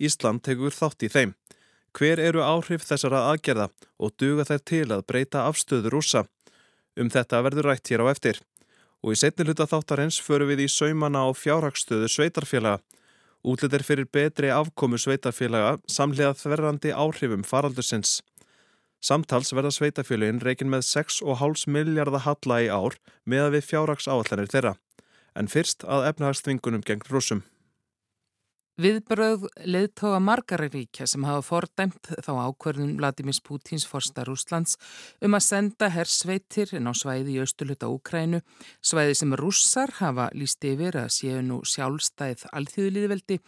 Ísland 0.00 0.40
tegur 0.48 0.72
þátt 0.72 1.04
í 1.04 1.10
þeim. 1.12 1.34
Hver 1.96 2.20
eru 2.20 2.42
áhrif 2.44 2.82
þessara 2.84 3.22
aðgerða 3.30 3.70
og 3.96 4.12
duga 4.20 4.44
þær 4.44 4.62
til 4.68 4.86
að 4.92 5.06
breyta 5.08 5.46
afstöðu 5.48 5.94
rúsa? 5.94 6.26
Um 7.00 7.08
þetta 7.12 7.40
verður 7.46 7.70
rætt 7.70 7.88
hér 7.88 8.04
á 8.04 8.12
eftir. 8.12 8.42
Og 9.00 9.14
í 9.14 9.16
setni 9.16 9.46
hluta 9.46 9.64
þáttarins 9.70 10.18
förum 10.20 10.50
við 10.52 10.66
í 10.66 10.68
saumana 10.68 11.24
á 11.24 11.32
fjárhagstöðu 11.32 12.10
sveitarfélaga. 12.12 12.82
Útlitt 13.46 13.78
er 13.78 13.84
fyrir 13.86 14.08
betri 14.12 14.52
afkomu 14.52 15.00
sveitarfélaga 15.00 15.78
samlega 15.88 16.36
þverrandi 16.36 16.92
áhrifum 16.92 17.46
faraldursins. 17.48 18.20
Samtals 19.00 19.54
verða 19.56 19.72
sveitarfélagin 19.72 20.42
reikin 20.44 20.72
með 20.72 20.84
6,5 20.90 21.64
miljardar 21.70 22.26
halla 22.28 22.60
í 22.60 22.68
ár 22.68 23.00
með 23.24 23.46
að 23.46 23.54
við 23.56 23.68
fjárhags 23.70 24.08
áallanir 24.08 24.52
þeirra. 24.52 24.76
En 25.36 25.48
fyrst 25.48 25.84
að 25.88 26.10
efnahagsþvingunum 26.10 26.84
gegn 26.84 27.08
rúsum. 27.08 27.44
Viðbröð 28.76 29.46
leðtóa 29.64 30.18
margariríkja 30.20 31.06
sem 31.08 31.22
hafa 31.24 31.40
fordæmt 31.40 32.10
þá 32.20 32.28
ákverðun 32.44 32.98
Vladimir 32.98 33.38
Putins 33.40 33.86
forsta 33.88 34.20
Rúslands 34.28 34.74
um 35.24 35.32
að 35.32 35.46
senda 35.46 35.88
hersveitir 35.94 36.74
inn 36.76 36.84
á 36.84 36.92
svæði 36.92 37.32
í 37.32 37.40
austuluta 37.40 37.88
Úkrænu, 37.88 38.42
svæði 38.84 39.14
sem 39.16 39.32
rússar 39.40 39.94
hafa 39.96 40.26
líst 40.36 40.66
yfir 40.68 40.98
að 41.00 41.08
séu 41.14 41.38
nú 41.40 41.62
sjálfstæð 41.64 42.44
alþjóðliðveldi, 42.52 43.38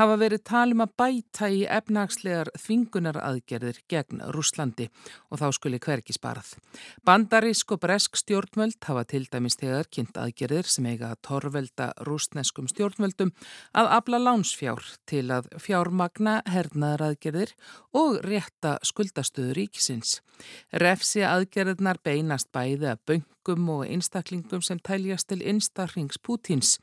hafa 0.00 0.16
verið 0.22 0.46
talum 0.48 0.80
að 0.86 0.96
bæta 1.02 1.52
í 1.52 1.60
efnagslegar 1.68 2.48
þvingunar 2.56 3.20
aðgerðir 3.20 3.82
gegn 3.84 4.24
Rúslandi 4.32 4.88
og 5.28 5.42
þá 5.44 5.46
skuli 5.58 5.82
hverki 5.84 6.16
sparað. 6.16 6.54
Bandarísk 7.04 7.76
og 7.76 7.84
bresk 7.84 8.16
stjórnvöld 8.16 8.80
hafa 8.88 9.04
til 9.12 9.26
dæmis 9.28 9.60
þegar 9.60 9.92
kynnt 9.92 10.16
aðgerðir 10.16 10.72
sem 10.72 10.88
eiga 10.88 11.12
að 11.12 11.22
torvelda 11.28 11.92
rúsneskum 12.08 12.72
stjórnvöldum 12.72 13.36
að 13.76 13.94
abla 14.00 14.24
lánsfjár 14.24 14.69
fjár 14.70 14.86
til 15.10 15.30
að 15.34 15.48
fjármagna 15.58 16.40
hernaðaraðgerðir 16.46 17.54
og 17.96 18.20
rétta 18.22 18.78
skuldastöður 18.86 19.58
ríkisins. 19.58 20.20
Refsi 20.72 21.24
aðgerðnar 21.26 22.00
beinast 22.04 22.48
bæði 22.54 22.92
að 22.94 23.00
böngum 23.10 23.66
og 23.74 23.82
einstaklingum 23.88 24.62
sem 24.62 24.78
tæljast 24.78 25.28
til 25.28 25.42
einstarrings 25.42 26.20
Pútins. 26.22 26.78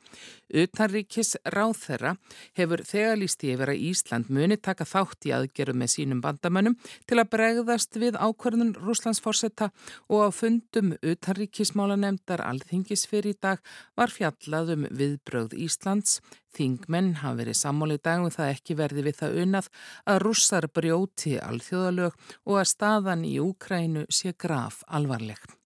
Utanríkis 0.54 1.36
ráð 1.48 1.78
þeirra 1.80 2.14
hefur 2.58 2.84
þegar 2.86 3.18
líst 3.22 3.44
yfir 3.44 3.72
að 3.72 3.84
Ísland 3.90 4.30
muni 4.30 4.58
taka 4.58 4.86
þátt 4.86 5.30
í 5.30 5.34
aðgerðum 5.34 5.82
með 5.82 5.94
sínum 5.96 6.22
bandamönnum 6.22 6.78
til 7.08 7.18
að 7.22 7.32
bregðast 7.34 7.98
við 7.98 8.20
ákvörðun 8.20 8.76
Rúslandsforsetta 8.78 9.72
og 10.12 10.28
á 10.28 10.30
fundum 10.30 10.94
utanríkismála 11.02 11.98
nefndar 11.98 12.44
alþingis 12.46 13.08
fyrir 13.10 13.34
í 13.34 13.40
dag 13.42 13.64
var 13.98 14.14
fjallað 14.14 14.76
um 14.76 14.90
viðbröð 14.92 15.58
Íslands 15.58 16.20
Þingmenn 16.58 17.14
hafa 17.22 17.40
verið 17.42 17.60
sammálið 17.60 18.02
dagum 18.08 18.34
það 18.34 18.54
ekki 18.56 18.78
verði 18.80 19.06
við 19.08 19.20
það 19.22 19.38
unnað 19.44 19.70
að 20.10 20.22
rússar 20.26 20.70
brjóti 20.74 21.38
alþjóðalög 21.42 22.18
og 22.46 22.60
að 22.62 22.72
staðan 22.74 23.28
í 23.28 23.38
Úkrænu 23.44 24.08
sé 24.10 24.34
graf 24.34 24.82
alvarleg. 24.88 25.57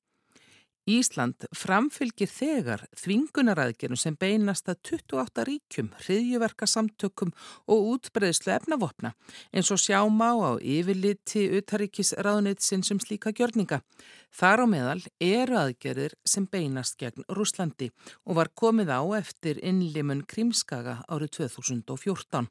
Ísland 0.89 1.45
framfylgir 1.53 2.29
þegar 2.31 2.87
þvingunaraðgerum 2.97 3.99
sem 3.99 4.15
beinast 4.17 4.69
að 4.71 4.79
28 4.89 5.43
ríkjum, 5.45 5.91
hriðjuverka 6.01 6.65
samtökum 6.65 7.33
og 7.69 7.91
útbreyðslu 7.91 8.55
efnavopna 8.55 9.13
eins 9.53 9.69
og 9.69 9.77
sjáma 9.77 10.31
á 10.33 10.57
yfirliti 10.57 11.45
utaríkis 11.59 12.15
ráðneitt 12.17 12.65
sem 12.65 12.81
slíka 12.81 13.29
gjörninga. 13.29 13.83
Þar 14.31 14.63
á 14.63 14.65
meðal 14.73 15.01
eru 15.21 15.57
aðgerðir 15.59 16.15
sem 16.25 16.47
beinast 16.49 16.97
gegn 16.97 17.27
Rúslandi 17.29 17.91
og 18.25 18.39
var 18.39 18.49
komið 18.55 18.89
á 18.89 19.01
eftir 19.19 19.59
innlimun 19.61 20.23
Krímskaga 20.25 21.03
árið 21.11 21.35
2014. 21.43 22.49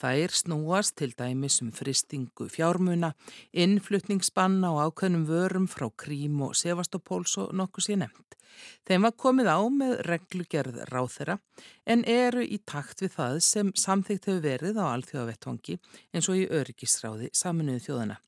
Það 0.00 0.20
er 0.24 0.34
snúast 0.34 0.96
til 0.98 1.12
dæmis 1.14 1.60
um 1.62 1.70
fristingu 1.72 2.48
fjármuna, 2.50 3.12
innflutningsbanna 3.52 4.72
og 4.74 4.80
ákveðnum 4.88 5.26
vörum 5.28 5.68
frá 5.70 5.86
Krím 5.96 6.40
og 6.48 6.56
Sevastopóls 6.58 7.36
og 7.38 7.54
nokkuð 7.54 7.86
sé 7.86 7.98
nefnt. 8.00 8.34
Þeim 8.86 9.06
var 9.06 9.14
komið 9.18 9.50
á 9.50 9.58
með 9.70 9.94
reglugerð 10.08 10.82
ráþera 10.90 11.38
en 11.90 12.04
eru 12.10 12.42
í 12.44 12.60
takt 12.66 13.02
við 13.02 13.16
það 13.16 13.38
sem 13.46 13.72
samþygt 13.78 14.28
hefur 14.30 14.44
verið 14.44 14.78
á 14.82 14.86
alþjóðavettvangi 14.92 15.78
eins 16.14 16.30
og 16.30 16.42
í 16.42 16.46
öryggisráði 16.60 17.30
saminuðu 17.34 17.86
þjóðana. 17.88 18.20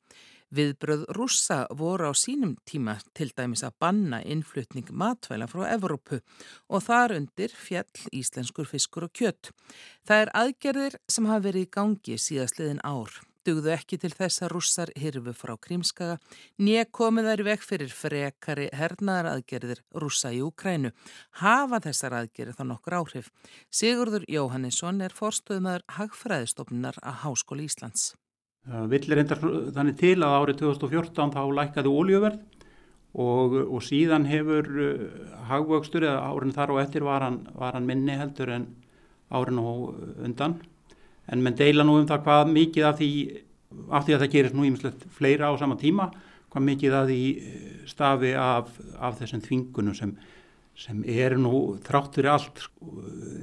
Viðbröð 0.55 1.07
rússa 1.17 1.65
voru 1.75 2.07
á 2.07 2.15
sínum 2.15 2.55
tíma 2.69 3.00
til 3.19 3.33
dæmis 3.35 3.65
að 3.67 3.79
banna 3.83 4.21
innflutning 4.23 4.93
matvæla 4.95 5.49
frá 5.50 5.65
Evrópu 5.73 6.21
og 6.71 6.85
þar 6.87 7.17
undir 7.19 7.50
fjall 7.50 8.11
íslenskur 8.15 8.69
fiskur 8.71 9.09
og 9.09 9.15
kjött. 9.17 9.50
Það 10.07 10.23
er 10.23 10.35
aðgerðir 10.43 10.99
sem 11.11 11.26
hafa 11.26 11.49
verið 11.49 11.67
í 11.67 11.73
gangi 11.79 12.19
síðastliðin 12.23 12.85
ár. 12.87 13.11
Dugðu 13.47 13.71
ekki 13.76 13.99
til 14.03 14.11
þess 14.11 14.43
að 14.43 14.53
rússar 14.57 14.91
hirfu 14.99 15.35
frá 15.35 15.53
Krímskaga, 15.62 16.17
nýja 16.59 16.87
komið 16.99 17.29
þær 17.31 17.43
vekk 17.47 17.67
fyrir 17.67 17.95
frekari 17.95 18.67
hernaðar 18.75 19.31
aðgerðir 19.37 19.85
rússa 20.03 20.33
í 20.35 20.43
Ukrænu. 20.43 20.91
Hafa 21.43 21.83
þessar 21.87 22.19
aðgerðir 22.23 22.59
þá 22.59 22.65
nokkur 22.73 22.99
áhrif. 22.99 23.31
Sigurður 23.71 24.26
Jóhannesson 24.26 25.03
er 25.07 25.15
forstöðumæður 25.15 25.87
Hagfræðistofnunar 26.00 27.03
að 27.03 27.21
Háskóli 27.23 27.71
Íslands. 27.71 28.15
Villir 28.67 29.21
endar 29.23 29.39
þannig 29.77 29.95
til 30.01 30.17
að 30.27 30.37
árið 30.41 30.57
2014 30.65 31.35
þá 31.37 31.43
lækkaði 31.55 31.91
óljöverð 31.93 32.39
og, 33.15 33.55
og 33.63 33.85
síðan 33.87 34.27
hefur 34.27 34.67
uh, 34.67 35.05
hagvöxtur 35.47 36.05
eða 36.09 36.25
árin 36.33 36.55
þar 36.57 36.73
og 36.75 36.81
eftir 36.83 37.07
var 37.07 37.23
hann, 37.23 37.45
var 37.55 37.77
hann 37.79 37.87
minni 37.87 38.17
heldur 38.19 38.51
en 38.57 38.67
árin 39.31 39.63
og 39.63 39.95
undan. 40.19 40.59
En 41.31 41.43
menn 41.43 41.57
deila 41.59 41.87
nú 41.87 41.97
um 42.01 42.09
það 42.11 42.25
hvað 42.27 42.53
mikið 42.57 42.89
af 42.91 42.99
því, 42.99 43.11
af 43.87 44.07
því 44.07 44.17
að 44.17 44.25
það 44.25 44.35
gerist 44.35 44.59
nú 44.59 44.67
ímislegt 44.67 45.07
fleira 45.15 45.51
á 45.51 45.55
sama 45.63 45.79
tíma, 45.79 46.11
hvað 46.51 46.69
mikið 46.73 46.99
af 46.99 47.09
því 47.13 47.23
uh, 47.37 47.71
stafi 47.95 48.35
af, 48.35 48.75
af 48.99 49.23
þessum 49.23 49.47
þvingunum 49.47 49.95
sem, 49.95 50.19
sem 50.75 51.07
er 51.07 51.39
nú 51.39 51.79
þrátt 51.87 52.19
fyrir 52.19 52.35
allt 52.35 52.67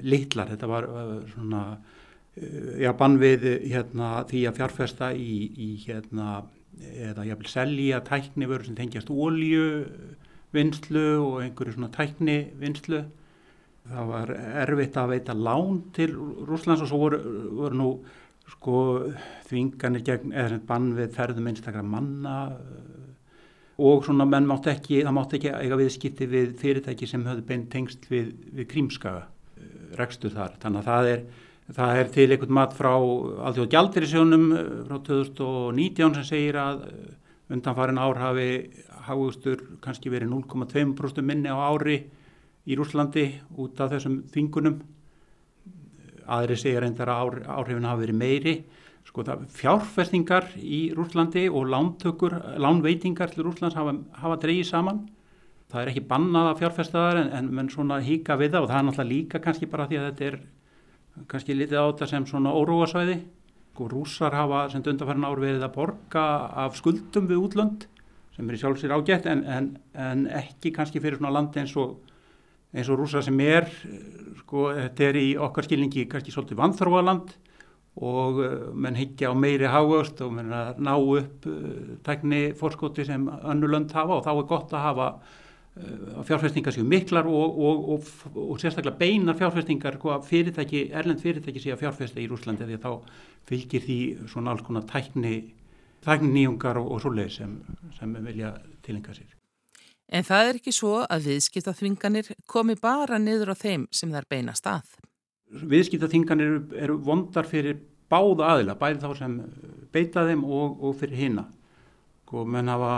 litlar. 0.04 0.52
Þetta 0.52 0.74
var 0.76 0.92
svona 1.32 1.66
Eh, 1.72 1.93
já, 2.36 2.92
bann 2.98 3.20
við 3.22 3.46
hérna, 3.70 4.24
því 4.30 4.44
að 4.50 4.60
fjárfesta 4.60 5.12
í, 5.14 5.34
í 5.54 5.70
hérna, 5.86 6.44
eða 6.94 7.28
jáfnvel 7.28 7.52
selja 7.52 8.02
tæknivöru 8.08 8.66
sem 8.68 8.78
tengjast 8.78 9.12
ólju 9.14 9.68
vinslu 10.54 11.06
og 11.22 11.44
einhverju 11.44 11.76
svona 11.76 11.92
tæknivinslu. 11.94 13.04
Það 13.84 14.10
var 14.10 14.32
erfitt 14.64 14.98
að 14.98 15.12
veita 15.12 15.36
lán 15.36 15.82
til 15.96 16.14
Rúslands 16.48 16.86
og 16.86 16.90
svo 16.90 17.02
voru, 17.02 17.20
voru 17.60 17.80
nú 17.80 17.90
sko 18.54 18.78
þvinganir 19.50 20.04
gegn 20.08 20.34
eða 20.36 20.60
bann 20.68 20.94
við 20.98 21.14
ferðum 21.16 21.50
einstakra 21.52 21.84
manna 21.84 22.38
og 23.84 24.04
svona 24.06 24.26
menn 24.30 24.48
mátt 24.48 24.68
ekki, 24.70 25.02
það 25.02 25.16
mátt 25.18 25.36
ekki 25.38 25.52
eiga 25.52 25.80
viðskipti 25.80 26.28
við 26.30 26.52
fyrirtæki 26.62 27.10
sem 27.10 27.24
höfðu 27.26 27.46
beint 27.48 27.70
tengst 27.74 28.06
við, 28.12 28.34
við 28.54 28.70
krímskaga 28.70 29.26
eh, 29.26 29.96
rekstur 29.98 30.36
þar. 30.36 30.58
Þannig 30.62 30.84
að 30.84 30.90
það 30.92 31.10
er 31.14 31.24
Það 31.72 31.98
er 31.98 32.10
til 32.12 32.26
einhvern 32.28 32.56
mat 32.58 32.74
frá 32.76 32.92
allþjóð 32.92 33.70
gjaldirisjónum 33.72 34.50
eh, 34.52 34.64
frá 34.90 34.98
2019 35.08 36.18
sem 36.18 36.26
segir 36.28 36.58
að 36.60 36.82
eh, 36.90 37.14
undanfarin 37.56 38.02
ár 38.02 38.20
hafi 38.20 38.48
hafustur 39.08 39.62
kannski 39.84 40.12
verið 40.12 40.34
0,2% 40.34 41.24
minni 41.24 41.52
á 41.52 41.56
ári 41.56 42.02
í 42.68 42.76
Rúslandi 42.76 43.26
út 43.60 43.80
af 43.80 43.94
þessum 43.96 44.24
þingunum. 44.34 44.82
aðri 46.24 46.56
segja 46.56 46.80
reyndar 46.80 47.10
að 47.12 47.44
áhrifin 47.52 47.88
hafa 47.88 48.00
verið 48.00 48.16
meiri. 48.16 48.54
Sko 49.04 49.24
það 49.28 49.48
fjárfestingar 49.52 50.46
í 50.56 50.94
Rúslandi 50.96 51.50
og 51.50 51.68
lántökur, 51.68 52.38
lánveitingar 52.60 53.32
til 53.32 53.44
Rúslands 53.44 53.76
hafa, 53.76 53.98
hafa 54.20 54.38
dreyið 54.40 54.68
saman. 54.68 55.02
Það 55.72 55.82
er 55.82 55.92
ekki 55.92 56.08
bannað 56.08 56.50
að 56.50 56.60
fjárfesta 56.62 57.04
þar 57.08 57.20
en, 57.24 57.52
en 57.60 57.70
svona 57.70 58.00
híka 58.04 58.38
við 58.40 58.56
það 58.56 58.64
og 58.64 58.70
það 58.72 58.78
er 58.80 58.88
náttúrulega 58.88 59.12
líka 59.12 59.42
kannski 59.44 59.68
bara 59.68 59.88
því 59.88 60.00
að 60.00 60.08
þetta 60.10 60.28
er 60.30 60.40
kannski 61.30 61.56
litið 61.58 61.80
á 61.80 61.86
þetta 61.92 62.10
sem 62.10 62.28
svona 62.30 62.54
óróasvæði. 62.56 63.20
Sko 63.74 63.90
rússar 63.90 64.36
hafa 64.38 64.68
sem 64.70 64.84
undanfærin 64.86 65.26
ár 65.26 65.42
verið 65.42 65.66
að 65.66 65.76
borga 65.76 66.26
af 66.66 66.78
skuldum 66.78 67.30
við 67.30 67.42
útlönd 67.48 67.88
sem 68.34 68.50
er 68.50 68.58
í 68.58 68.60
sjálfsýr 68.62 68.94
ágætt 68.94 69.28
en, 69.30 69.44
en, 69.46 69.70
en 69.94 70.26
ekki 70.42 70.74
kannski 70.74 71.02
fyrir 71.02 71.20
svona 71.20 71.34
landi 71.36 71.62
eins 71.62 71.74
og 71.78 72.00
eins 72.74 72.90
og 72.90 72.98
rúsa 72.98 73.22
sem 73.22 73.38
er 73.46 73.68
sko 74.42 74.72
þetta 74.74 75.08
er 75.10 75.20
í 75.22 75.28
okkar 75.38 75.68
skilningi 75.68 76.08
kannski 76.10 76.34
svolítið 76.34 76.62
vanþróaland 76.62 77.34
og 78.02 78.40
uh, 78.42 78.54
menn 78.74 78.98
higgja 78.98 79.30
á 79.30 79.38
meiri 79.38 79.70
hávöxt 79.70 80.24
og 80.26 80.34
menn 80.34 80.54
að 80.58 80.82
ná 80.82 80.94
upp 80.98 81.46
uh, 81.46 81.94
tækni 82.06 82.42
fórskóti 82.58 83.06
sem 83.06 83.28
önnulönd 83.30 83.94
hafa 83.94 84.18
og 84.18 84.26
þá 84.26 84.32
er 84.34 84.48
gott 84.50 84.74
að 84.74 84.86
hafa 84.88 85.10
fjárfestingar 85.74 86.76
séu 86.76 86.86
miklar 86.86 87.26
og, 87.26 87.58
og, 87.58 87.90
og, 87.96 88.12
og 88.38 88.60
sérstaklega 88.62 89.00
beinar 89.00 89.38
fjárfestingar 89.40 89.98
fyrirtæki, 90.28 90.92
erlend 90.94 91.22
fyrirtæki 91.24 91.64
séu 91.64 91.74
að 91.74 91.82
fjárfesta 91.86 92.22
í 92.22 92.28
Rúslandi 92.30 92.68
því 92.68 92.78
að 92.78 92.86
þá 92.86 92.92
fylgir 93.50 93.86
því 93.88 94.00
svona 94.30 94.54
alls 94.54 94.66
konar 94.66 94.86
tækni 94.90 95.34
tækni 96.04 96.30
nýjungar 96.36 96.78
og 96.82 97.00
svoleið 97.02 97.32
sem, 97.38 97.56
sem 97.98 98.14
vilja 98.26 98.54
tilenga 98.86 99.16
sér. 99.16 99.32
En 100.14 100.26
það 100.28 100.50
er 100.50 100.60
ekki 100.60 100.74
svo 100.76 101.00
að 101.08 101.30
viðskiptaþvinganir 101.30 102.34
komi 102.50 102.76
bara 102.80 103.18
niður 103.18 103.54
á 103.54 103.58
þeim 103.58 103.88
sem 103.92 104.12
þær 104.14 104.28
beina 104.30 104.54
stað. 104.58 104.92
Viðskiptaþvinganir 105.54 106.50
eru, 106.50 106.62
eru 106.86 107.00
vondar 107.02 107.48
fyrir 107.50 107.80
báða 108.12 108.52
aðila, 108.54 108.78
bæði 108.78 109.02
þá 109.02 109.10
sem 109.18 109.38
beita 109.94 110.28
þeim 110.28 110.44
og, 110.46 110.84
og 110.84 110.98
fyrir 111.00 111.22
hinna. 111.24 111.48
Sko, 112.34 112.48
menn 112.50 112.66
hafa 112.66 112.94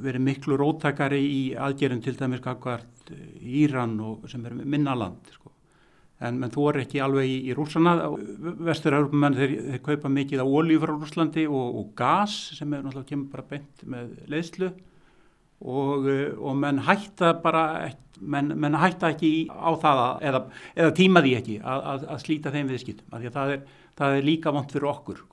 verið 0.00 0.22
miklu 0.24 0.56
róttakari 0.56 1.18
í 1.20 1.40
aðgerðum 1.60 1.98
til 2.00 2.14
dæmis 2.16 2.40
kakvart 2.40 3.10
Íran 3.44 3.98
og 4.00 4.22
sem 4.32 4.46
er 4.48 4.54
minna 4.56 4.94
land. 4.96 5.28
Sko. 5.28 5.50
En 6.24 6.38
menn 6.40 6.54
þú 6.54 6.64
er 6.70 6.78
ekki 6.86 7.02
alveg 7.04 7.28
í, 7.28 7.34
í 7.50 7.56
rúsana. 7.58 7.92
Vestur-Európumenn 8.64 9.36
þeir, 9.36 9.52
þeir 9.66 9.82
kaupa 9.90 10.12
mikið 10.14 10.40
á 10.40 10.46
olíu 10.48 10.80
frá 10.80 10.94
Rúslandi 10.94 11.44
og, 11.50 11.76
og 11.82 11.90
gas 12.00 12.38
sem 12.56 12.72
er 12.72 12.86
náttúrulega 12.86 13.10
kemur 13.10 13.28
bara 13.34 13.44
beint 13.50 13.84
með 13.92 14.16
leiðslu 14.32 14.70
og, 14.72 16.08
eh, 16.08 16.32
og 16.32 16.56
menn 16.64 16.80
hætta 16.88 17.34
bara 17.44 17.66
menn, 18.22 18.54
menn 18.56 18.80
hætta 18.80 19.12
ekki 19.12 19.34
á 19.52 19.68
það 19.84 20.02
að, 20.06 20.26
eða, 20.30 20.42
eða 20.80 20.96
tíma 21.02 21.26
því 21.28 21.36
ekki 21.42 21.60
að, 21.60 21.86
að, 21.92 22.08
að 22.16 22.24
slíta 22.24 22.56
þeim 22.56 22.72
viðskiptum 22.72 23.20
að 23.20 23.30
það 23.36 23.56
er, 23.58 23.70
það 24.00 24.16
er 24.16 24.28
líka 24.32 24.56
vant 24.56 24.72
fyrir 24.72 24.92
okkur 24.96 25.24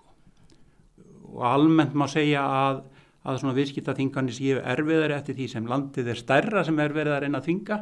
og 1.31 1.45
almennt 1.47 1.95
má 1.97 2.07
segja 2.11 2.43
að 2.45 2.83
að 3.21 3.37
svona 3.37 3.53
viðskiptaþingarnir 3.53 4.33
séu 4.33 4.61
erfiðar 4.65 5.11
eftir 5.19 5.35
því 5.37 5.47
sem 5.51 5.67
landið 5.69 6.07
er 6.09 6.17
stærra 6.17 6.63
sem 6.65 6.79
er 6.81 6.95
verið 6.95 7.13
að 7.13 7.19
reyna 7.25 7.41
að 7.41 7.49
þinga 7.51 7.77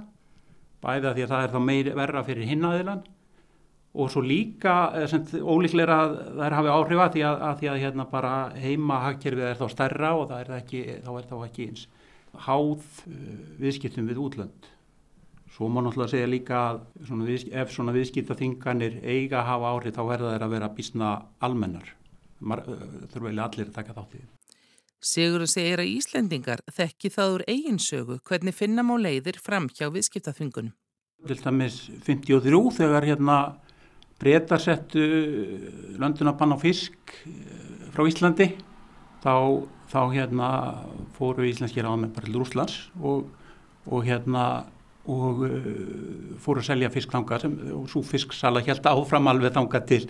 bæða 0.84 1.13
því 1.15 1.24
að 1.24 1.32
það 1.32 1.46
er 1.46 1.53
þá 1.53 1.60
meir 1.68 1.91
verra 1.96 2.24
fyrir 2.27 2.50
hinnaðilan 2.50 3.06
og 4.00 4.12
svo 4.13 4.22
líka 4.22 4.74
eh, 5.00 5.06
sem 5.10 5.24
ólíklega 5.39 6.00
það 6.10 6.44
er 6.46 6.56
hafið 6.58 6.75
áhrifa 6.75 7.08
því 7.13 7.24
að, 7.29 7.46
að 7.48 7.62
því 7.62 7.70
að 7.72 7.79
hérna 7.84 8.06
bara 8.12 8.34
heima 8.60 9.00
hagkerfið 9.06 9.48
er 9.48 9.62
þá 9.62 9.65
stærra 9.74 10.12
og 10.20 10.34
er 10.36 10.51
ekki, 10.60 10.84
þá 11.06 11.10
er 11.15 11.29
þá 11.32 11.38
ekki 11.48 11.70
eins 11.70 11.88
háð 12.46 12.84
eh, 13.10 13.39
viðskiptum 13.63 14.10
við 14.12 14.22
útlönd. 14.22 14.68
Svo 15.50 15.68
má 15.68 15.82
náttúrulega 15.82 16.13
segja 16.13 16.29
líka 16.29 16.60
að 16.70 16.84
svona 17.08 17.39
ef 17.63 17.72
svona 17.74 17.96
viðskiptaþinganir 17.96 19.00
eiga 19.01 19.41
að 19.41 19.50
hafa 19.50 19.72
áhrif 19.74 19.96
þá 19.98 20.03
verða 20.12 20.36
þeir 20.36 20.46
að 20.46 20.53
vera 20.53 20.74
bísna 20.77 21.15
almennar. 21.44 21.96
Eh, 22.39 22.75
þurfa 23.11 23.29
eiginlega 23.29 23.47
allir 23.47 23.69
að 23.69 23.75
taka 23.75 23.95
þátt 23.97 24.15
í 24.15 24.21
því. 24.21 24.27
Sigur 24.99 25.45
segir 25.47 25.79
að 25.79 25.91
Íslendingar 25.93 26.61
þekki 26.75 27.11
það 27.13 27.33
úr 27.37 27.43
eiginsögu 27.47 28.19
hvernig 28.27 28.55
finna 28.55 28.83
má 28.83 28.95
leiðir 28.99 29.39
fram 29.39 29.69
hjá 29.71 29.87
viðskiptaþingunum. 29.93 30.73
Til 31.27 31.39
dæmis 31.39 31.81
53 32.07 32.61
þegar 32.79 33.07
hérna 33.07 33.37
breytar 34.19 34.59
settu 34.59 35.03
löndunarpann 35.99 36.55
á 36.55 36.57
fisk 36.59 37.15
eh, 37.27 37.91
frá 37.95 38.03
Íslandi 38.07 38.53
þá 39.23 39.67
þá 39.89 40.01
hérna 40.13 40.47
fóru 41.17 41.47
íslenski 41.49 41.81
ráðmenn 41.81 42.13
bara 42.13 42.27
til 42.27 42.37
Rúslands 42.37 42.75
og, 43.01 43.29
og 43.89 44.03
hérna 44.05 44.43
og 45.09 45.39
uh, 45.47 46.35
fóru 46.43 46.61
að 46.61 46.67
selja 46.67 46.91
fiskþanga 46.93 47.39
sem, 47.41 47.55
og 47.73 47.87
svo 47.89 48.03
fisksala 48.05 48.61
held 48.61 48.85
áfram 48.85 49.29
alveg 49.31 49.55
þanga 49.55 49.81
til 49.89 50.05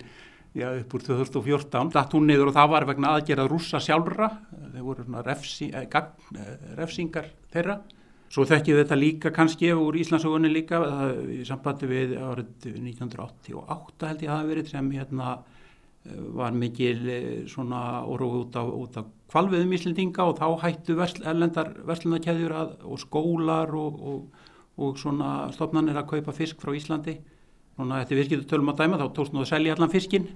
já, 0.54 0.66
upp 0.72 0.94
úr 0.94 1.06
2014 1.06 1.92
datt 1.94 2.16
hún 2.16 2.26
niður 2.30 2.50
og 2.50 2.58
það 2.58 2.74
var 2.74 2.88
vegna 2.88 3.14
aðgerða 3.14 3.48
rúsa 3.50 3.80
sjálfra 3.82 4.30
þeir 4.72 4.84
voru 4.86 5.06
svona 5.06 5.24
refsi, 5.26 5.70
eh, 5.72 5.86
gagn, 5.90 6.36
eh, 6.36 6.74
refsingar 6.80 7.30
þeirra 7.52 7.80
svo 8.30 8.46
þekkið 8.46 8.82
þetta 8.82 8.98
líka 8.98 9.32
kannski 9.34 9.72
úr 9.74 9.98
Íslandsögunni 9.98 10.50
líka 10.52 10.82
það, 10.82 11.16
í 11.34 11.40
sambandi 11.46 11.90
við 11.90 12.18
árið 12.18 12.68
1988 12.74 14.10
held 14.10 14.22
ég 14.22 14.30
að 14.30 14.36
það 14.38 14.52
verið 14.54 14.70
sem 14.70 14.92
hérna 14.94 15.38
var 16.34 16.54
mikil 16.56 17.08
eh, 17.08 17.46
svona 17.48 18.04
orðu 18.08 18.44
út 18.44 18.56
á, 18.56 18.64
á 18.64 19.02
kvalviðum 19.30 19.74
íslendinga 19.76 20.26
og 20.26 20.38
þá 20.40 20.46
hættu 20.64 20.96
versl, 20.98 21.22
erlendar 21.28 21.74
verslunarkæðjur 21.86 22.54
og 22.56 23.02
skólar 23.02 23.74
og, 23.76 24.00
og, 24.00 24.46
og 24.80 24.96
svona 24.98 25.50
stofnanir 25.54 26.00
að 26.00 26.08
kaupa 26.14 26.34
fisk 26.34 26.62
frá 26.62 26.72
Íslandi. 26.74 27.18
Svona 27.80 28.02
eftir 28.04 28.18
virkið 28.20 28.42
tölum 28.50 28.74
að 28.74 28.82
dæma 28.82 28.98
þá 29.00 29.06
tókst 29.16 29.32
nú 29.32 29.40
að 29.40 29.52
selja 29.54 29.72
allan 29.72 29.92
fiskin 29.92 30.26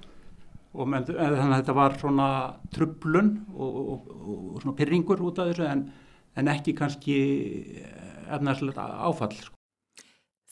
og 0.72 0.88
menn, 0.88 1.04
eh, 1.04 1.35
þannig 1.37 1.50
að 1.50 1.59
þetta 1.59 1.74
var 1.76 1.98
svona 2.00 2.28
trublun 2.72 3.35
og, 3.52 3.74
og 3.85 4.62
svona 4.62 4.76
pyrringur 4.78 5.20
út 5.28 5.42
af 5.42 5.50
þessu 5.50 5.66
en, 5.68 5.85
en 6.40 6.48
ekki 6.54 6.72
kannski 6.78 7.18
efnarslega 8.33 8.88
áfall. 9.04 9.37
Sko. 9.37 9.52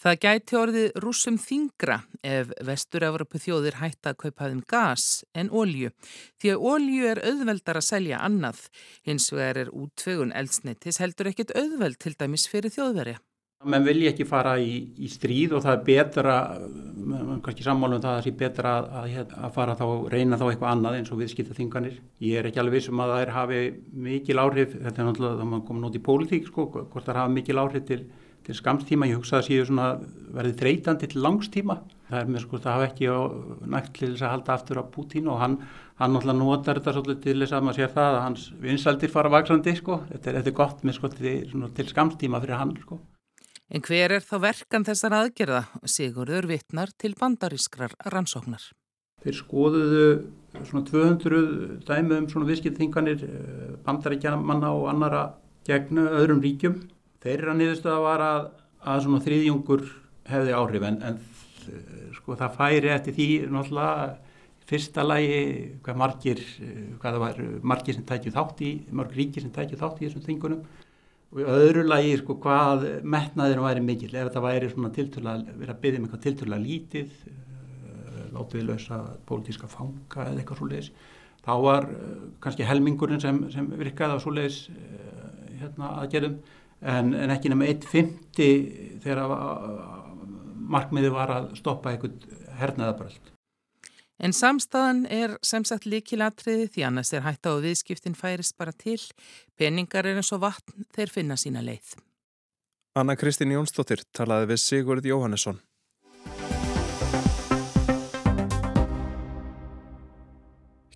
Það 0.02 0.16
gæti 0.18 0.56
orðið 0.58 0.96
rúsum 0.98 1.36
þingra 1.38 2.00
ef 2.26 2.52
vestur-Evropu 2.66 3.38
þjóðir 3.38 3.78
hætta 3.78 4.10
að 4.10 4.20
kaupa 4.26 4.48
þeim 4.50 4.62
gas 4.68 5.04
en 5.32 5.48
ólju. 5.48 5.92
Því 6.42 6.52
að 6.52 6.64
ólju 6.72 7.10
er 7.14 7.20
auðveldar 7.22 7.78
að 7.78 7.86
selja 7.86 8.22
annað. 8.26 8.64
Hins 9.06 9.30
vegar 9.30 9.62
er 9.62 9.70
útvegun 9.70 10.34
eldsnittis 10.34 10.98
heldur 11.00 11.30
ekkit 11.30 11.54
auðveld 11.54 12.02
til 12.02 12.18
dæmis 12.18 12.48
fyrir 12.50 12.74
þjóðverja. 12.74 13.22
Menn 13.62 13.84
vilja 13.86 14.10
ekki 14.10 14.26
fara 14.26 14.56
í, 14.58 14.72
í 14.98 15.08
stríð 15.10 15.56
og 15.58 15.62
það 15.62 15.76
er 15.76 15.84
betra, 15.86 16.36
kannski 17.44 17.66
sammálum 17.66 18.00
það 18.02 18.10
að 18.10 18.16
það 18.16 18.24
sé 18.26 18.32
betra 18.40 18.72
að, 18.80 19.12
að, 19.20 19.46
fara 19.54 19.76
þá, 19.78 19.84
reyna 20.14 20.38
þá 20.40 20.46
eitthvað 20.48 20.72
annað 20.72 20.98
eins 20.98 21.12
og 21.14 21.20
viðskipta 21.20 21.58
þinganir. 21.58 22.00
Ég 22.24 22.40
er 22.40 22.50
ekki 22.50 22.62
alveg 22.62 22.80
vissum 22.80 23.04
að 23.04 23.14
það 23.14 23.22
er 23.26 23.32
hafi 23.36 23.62
mikil 24.08 24.42
áhrif, 24.42 24.74
þetta 24.74 25.02
er 25.04 25.08
náttúrulega 25.08 25.38
þá 25.38 25.48
maður 25.52 25.64
komin 25.70 25.88
út 25.90 26.00
í 26.00 26.04
pólitík 26.10 26.50
sko, 26.50 26.68
hvort 26.74 27.06
það 27.06 27.22
hafi 27.22 27.38
mikil 27.38 27.62
áhrif 27.62 27.88
til 27.90 28.02
til 28.42 28.56
skamstíma, 28.58 29.06
ég 29.06 29.20
hugsa 29.20 29.38
að 29.38 29.48
séu 29.48 29.66
svona 29.66 29.92
verið 30.34 30.56
þreytandi 30.58 31.08
til 31.12 31.22
langstíma 31.22 31.76
það 32.08 32.18
er 32.18 32.32
með 32.34 32.44
sko 32.44 32.60
það 32.64 32.74
hafa 32.76 32.88
ekki 32.88 33.12
nægt 33.72 33.94
til 33.98 34.10
þess 34.10 34.26
að 34.26 34.34
halda 34.34 34.56
aftur 34.56 34.80
á 34.82 34.84
Putin 34.96 35.30
og 35.32 35.40
hann 35.42 35.56
hann 36.00 36.16
náttúrulega 36.16 36.38
notar 36.40 36.80
þetta 36.80 36.96
svolítið 36.96 37.22
til 37.22 37.38
þess 37.44 37.54
að 37.56 37.64
maður 37.68 37.78
sér 37.78 37.94
það 37.94 38.16
að 38.16 38.22
hans 38.26 38.46
vinsaldir 38.64 39.12
fara 39.12 39.32
vaksandi 39.32 39.76
sko, 39.78 40.00
þetta 40.10 40.30
er, 40.30 40.38
þetta 40.40 40.52
er 40.52 40.58
gott 40.58 40.82
með 40.82 40.98
sko 40.98 41.12
til, 41.14 41.34
til 41.78 41.88
skamstíma 41.92 42.42
fyrir 42.42 42.58
hann 42.58 42.74
sko 42.82 42.98
En 43.72 43.80
hver 43.80 44.12
er 44.18 44.24
þá 44.24 44.36
verkan 44.42 44.84
þessar 44.84 45.16
aðgerða? 45.16 45.64
Sigurður 45.88 46.50
vittnar 46.50 46.92
til 47.00 47.14
bandarískrar 47.16 47.94
rannsóknar. 48.12 48.66
Þeir 49.22 49.38
skoðuðu 49.38 50.06
svona 50.68 50.84
200 50.90 51.84
dæmi 51.88 52.18
um 52.18 52.26
svona 52.28 52.48
viðskiptþinganir 52.50 53.22
eh, 53.24 53.68
bandaríkjamanna 53.86 54.74
og 54.76 54.88
annara 54.92 55.22
gegn 55.64 56.02
öðrum 56.02 56.42
ríkjum 56.42 56.82
Þeirra 57.22 57.54
niðurstöða 57.54 58.02
var 58.02 58.24
að, 58.26 58.46
að 58.82 59.04
svona 59.04 59.22
þriðjungur 59.22 59.82
hefði 60.26 60.54
áhrif 60.58 60.86
en, 60.88 60.98
en 61.06 61.18
sko 62.16 62.36
það 62.38 62.56
færi 62.56 62.90
eftir 62.90 63.14
því 63.14 63.26
náttúrulega 63.54 64.08
fyrsta 64.66 65.04
lagi 65.06 65.36
hvað 65.84 66.00
margir, 66.00 66.42
hvað 66.98 67.06
það 67.06 67.20
var 67.22 67.38
margir 67.72 67.96
sem 67.98 68.06
tækju 68.08 68.32
þátt 68.34 68.62
í, 68.66 68.72
margir 68.90 69.20
ríkir 69.20 69.44
sem 69.44 69.54
tækju 69.54 69.78
þátt 69.78 70.00
í 70.00 70.08
þessum 70.08 70.24
þingunum 70.26 70.64
og 71.32 71.40
í 71.40 71.46
öðru 71.48 71.86
lagi 71.86 72.12
sko 72.20 72.36
hvað 72.42 72.84
metnaðir 73.08 73.62
væri 73.64 73.82
mikil 73.84 74.10
ef 74.12 74.28
þetta 74.28 74.44
væri 74.44 74.68
svona 74.72 74.92
tilturlega, 74.92 75.54
verið 75.56 75.72
að 75.74 75.80
byggja 75.84 76.00
um 76.00 76.06
eitthvað 76.06 76.24
tilturlega 76.26 76.66
lítið, 76.66 77.14
uh, 77.32 78.22
látið 78.36 78.60
við 78.60 78.68
lausa 78.68 79.00
pólitíska 79.28 79.70
fanga 79.72 80.26
eða 80.26 80.42
eitthvað 80.42 80.60
svo 80.60 80.68
leiðis, 80.68 80.92
þá 81.42 81.52
var 81.64 81.88
uh, 81.88 82.12
kannski 82.44 82.68
helmingurinn 82.68 83.24
sem, 83.24 83.40
sem 83.54 83.70
virkaði 83.80 84.20
á 84.20 84.22
svo 84.22 84.34
leiðis 84.36 84.60
uh, 84.74 85.26
hérna 85.62 85.94
aðgerðum 86.02 86.38
en, 86.82 87.12
en 87.16 87.32
ekki 87.32 87.52
nema 87.52 87.70
1.50 87.72 89.00
þegar 89.04 89.24
markmiði 90.72 91.12
var 91.14 91.32
að 91.32 91.52
stoppa 91.58 91.94
einhvern 91.94 92.18
hernaðabröld. 92.60 93.31
En 94.20 94.34
samstæðan 94.36 95.06
er 95.10 95.36
sem 95.42 95.64
sagt 95.64 95.88
líkilatriði 95.88 96.68
því 96.74 96.86
annars 96.88 97.12
er 97.16 97.24
hætta 97.24 97.56
og 97.56 97.64
viðskiptin 97.64 98.18
færist 98.18 98.56
bara 98.58 98.74
til, 98.76 99.00
peningar 99.56 100.06
er 100.06 100.20
eins 100.20 100.32
og 100.34 100.44
vatn 100.44 100.86
þeir 100.94 101.10
finna 101.10 101.38
sína 101.40 101.64
leið. 101.64 101.96
Anna 102.94 103.16
Kristín 103.16 103.54
Jónsdóttir 103.54 104.04
talaði 104.12 104.52
við 104.52 104.60
Sigurd 104.60 105.06
Jóhannesson. 105.08 105.62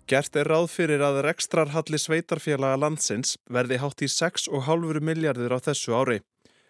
Gert 0.07 0.37
er 0.39 0.47
ráð 0.47 0.69
fyrir 0.71 1.01
að 1.03 1.17
rekstrarhalli 1.25 1.99
sveitarfélaga 1.99 2.77
landsins 2.79 3.33
verði 3.51 3.81
hátt 3.81 4.05
í 4.05 4.07
6,5 4.07 5.01
miljardur 5.03 5.57
á 5.57 5.59
þessu 5.59 5.97
ári. 5.99 6.21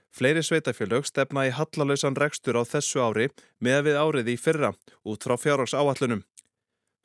Fleiri 0.09 0.41
sveitafélög 0.41 1.05
stefna 1.05 1.43
í 1.45 1.51
hallalausan 1.53 2.17
rekstur 2.17 2.57
á 2.57 2.65
þessu 2.65 3.03
ári 3.03 3.27
með 3.61 3.83
við 3.89 3.99
árið 4.01 4.31
í 4.33 4.37
fyrra 4.41 4.71
út 5.05 5.27
frá 5.27 5.35
fjárhags 5.37 5.75
áallunum. 5.77 6.23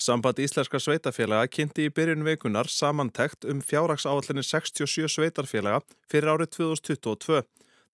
Samband 0.01 0.39
Íslenska 0.43 0.81
sveitafélaga 0.83 1.51
kynnti 1.51 1.89
í 1.89 1.93
byrjun 1.95 2.25
veikunar 2.27 2.71
samantekt 2.71 3.45
um 3.49 3.61
fjárhags 3.63 4.07
áallunni 4.09 4.43
67 4.47 5.11
sveitarfélaga 5.13 5.83
fyrir 6.11 6.33
árið 6.33 6.55
2022, 6.57 7.43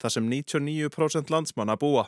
þar 0.01 0.15
sem 0.15 0.31
99% 0.31 1.33
landsmanna 1.33 1.75
búa. 1.77 2.07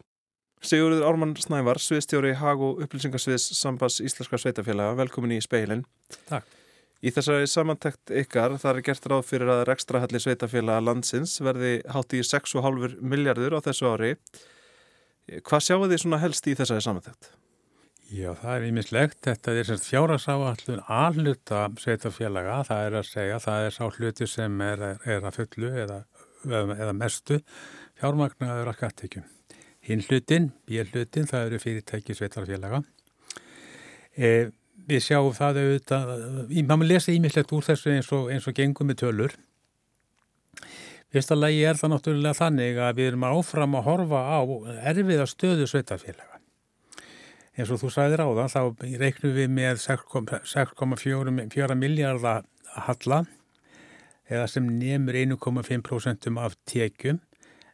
Sigurður 0.62 1.08
Ármann 1.10 1.36
Snævar, 1.41 1.80
sviðstjóri 1.82 2.36
Hag 2.38 2.62
og 2.62 2.82
upplýsingarsviðs 2.86 3.47
Sambands 3.58 3.97
Íslenska 4.01 4.38
sveitafélaga, 4.41 4.93
velkomin 4.99 5.34
í 5.38 5.41
speilin. 5.41 5.86
Takk. 6.30 6.45
Í 7.01 7.10
þessari 7.10 7.47
samantekt 7.49 8.12
ykkar 8.13 8.60
þar 8.62 8.77
er 8.77 8.86
gert 8.86 9.08
ráð 9.10 9.23
fyrir 9.25 9.49
að 9.49 9.63
rekstrahalli 9.71 10.21
sveitafélaga 10.21 10.86
landsins 10.86 11.39
verði 11.41 11.80
hátt 11.89 12.13
í 12.13 12.21
6,5 12.21 12.99
miljardur 13.01 13.58
á 13.58 13.60
þessu 13.65 13.89
ári. 13.89 14.12
Hvað 15.41 15.65
sjáu 15.65 15.82
þið 15.88 16.04
svona 16.04 16.21
helst 16.21 16.45
í 16.45 16.54
þessari 16.60 16.86
samantekt? 16.86 17.32
Já, 18.12 18.34
það 18.36 18.56
er 18.58 18.63
ímislegt. 18.67 19.19
Þetta 19.24 19.54
er 19.56 19.67
semst 19.69 19.86
fjárhagsáallun 19.88 20.82
alluta 20.91 21.62
sveitafélaga. 21.80 22.58
Það 22.67 22.88
er 22.88 22.95
að 23.00 23.06
segja, 23.08 23.38
það 23.39 23.67
er 23.67 23.76
sá 23.76 23.84
hluti 23.88 24.28
sem 24.28 24.63
er, 24.65 24.82
er 25.08 25.28
að 25.28 25.38
fullu 25.38 25.69
eða, 25.86 26.00
eða 26.50 26.95
mestu 26.97 27.38
fjármagnaður 28.02 28.71
að 28.74 28.76
skattekjum. 28.80 29.30
Hinn 29.88 30.04
hlutin, 30.10 30.50
bér 30.67 30.89
hlutin, 30.91 31.30
það 31.30 31.45
eru 31.47 31.62
fyrirtæki 31.63 32.17
sveitarfélaga. 32.17 32.82
E, 34.12 34.52
við 34.91 35.06
sjáum 35.08 35.32
það 35.38 35.62
auðvitað, 35.62 36.12
maður 36.67 36.91
lesa 36.91 37.15
ímislegt 37.15 37.56
úr 37.56 37.63
þessu 37.69 37.95
eins 37.95 38.12
og, 38.12 38.28
eins 38.34 38.50
og 38.52 38.58
gengum 38.60 38.91
með 38.91 39.06
tölur. 39.06 39.38
Fyrsta 41.15 41.39
lagi 41.39 41.63
er 41.63 41.80
það 41.80 41.95
náttúrulega 41.95 42.39
þannig 42.43 42.84
að 42.84 43.00
við 43.00 43.13
erum 43.13 43.28
áfram 43.32 43.80
að 43.80 43.88
horfa 43.88 44.21
á 44.36 44.39
erfiða 44.91 45.32
stöðu 45.32 45.71
sveitarfélaga. 45.71 46.40
En 47.60 47.68
svo 47.68 47.78
þú 47.82 47.92
sæðir 47.92 48.24
á 48.24 48.28
það, 48.32 48.54
þá 48.54 48.98
reiknum 49.02 49.36
við 49.36 49.50
með 49.52 49.82
6,4 49.84 51.76
miljardar 51.76 52.46
halla 52.88 53.24
eða 54.32 54.46
sem 54.48 54.70
nefnur 54.80 55.18
1,5% 55.20 56.30
af 56.40 56.56
tekjum. 56.70 57.20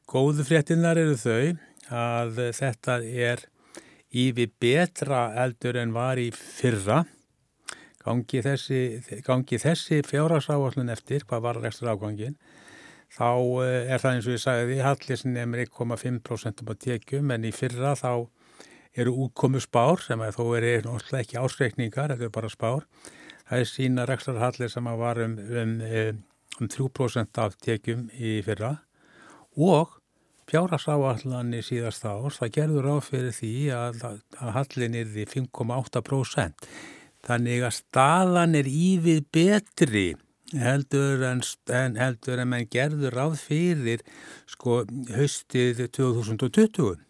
Góðu 0.10 0.48
fréttinnar 0.48 0.98
eru 0.98 1.18
þau 1.20 1.58
að 1.94 2.42
þetta 2.58 2.98
er 3.06 3.46
yfir 4.10 4.50
betra 4.60 5.28
eldur 5.44 5.78
en 5.78 5.94
var 5.94 6.20
í 6.20 6.32
fyrra 6.34 7.04
gangi 8.08 8.42
þessi, 8.44 8.82
þessi 9.04 10.02
fjárhásáallun 10.08 10.94
eftir 10.94 11.26
hvað 11.28 11.44
var 11.44 11.60
rekstur 11.64 11.92
ágangin 11.92 12.38
þá 13.14 13.30
eh, 13.64 13.92
er 13.92 14.02
það 14.04 14.14
eins 14.14 14.28
og 14.28 14.36
ég 14.36 14.44
sagði 14.44 14.80
hallir 14.84 15.20
sem 15.20 15.36
nefnir 15.36 15.68
1,5% 15.68 16.64
á 16.64 16.74
tekjum 16.88 17.34
en 17.36 17.48
í 17.48 17.54
fyrra 17.56 17.96
þá 18.00 18.28
eru 18.98 19.14
útkomu 19.28 19.62
spár 19.64 20.02
sem 20.04 20.20
þó 20.20 20.44
er 20.58 20.86
náttúrulega 20.86 21.24
ekki 21.24 21.40
ásreikningar, 21.42 22.16
þetta 22.16 22.30
er 22.30 22.36
bara 22.36 22.52
spár 22.52 22.86
það 23.48 23.62
er 23.62 23.70
sína 23.70 24.08
rekstur 24.08 24.42
hallir 24.42 24.72
sem 24.72 24.90
var 25.00 25.22
um, 25.24 25.38
um, 25.38 25.78
um 26.60 26.70
3% 26.74 27.42
af 27.44 27.56
tekjum 27.64 28.08
í 28.18 28.40
fyrra 28.46 28.74
og 29.58 29.98
fjárhagsáallanir 30.48 31.66
síðast 31.66 32.06
árs, 32.08 32.40
það 32.40 32.54
gerður 32.60 32.92
á 32.92 32.96
fyrir 33.04 33.34
því 33.36 33.56
að, 33.76 34.06
að 34.40 34.54
hallin 34.56 34.96
er 34.96 35.10
því 35.12 35.26
5,8%. 35.34 36.70
Þannig 37.28 37.66
að 37.68 37.76
staðan 37.76 38.56
er 38.56 38.70
ívið 38.72 39.26
betri 39.36 40.06
heldur 40.56 41.26
en, 41.28 41.42
en 41.76 41.98
heldur 42.00 42.40
en 42.40 42.52
mann 42.54 42.70
gerður 42.72 43.20
á 43.20 43.28
fyrir 43.36 44.06
sko 44.48 44.86
höstið 45.12 45.84
2020. 45.98 47.07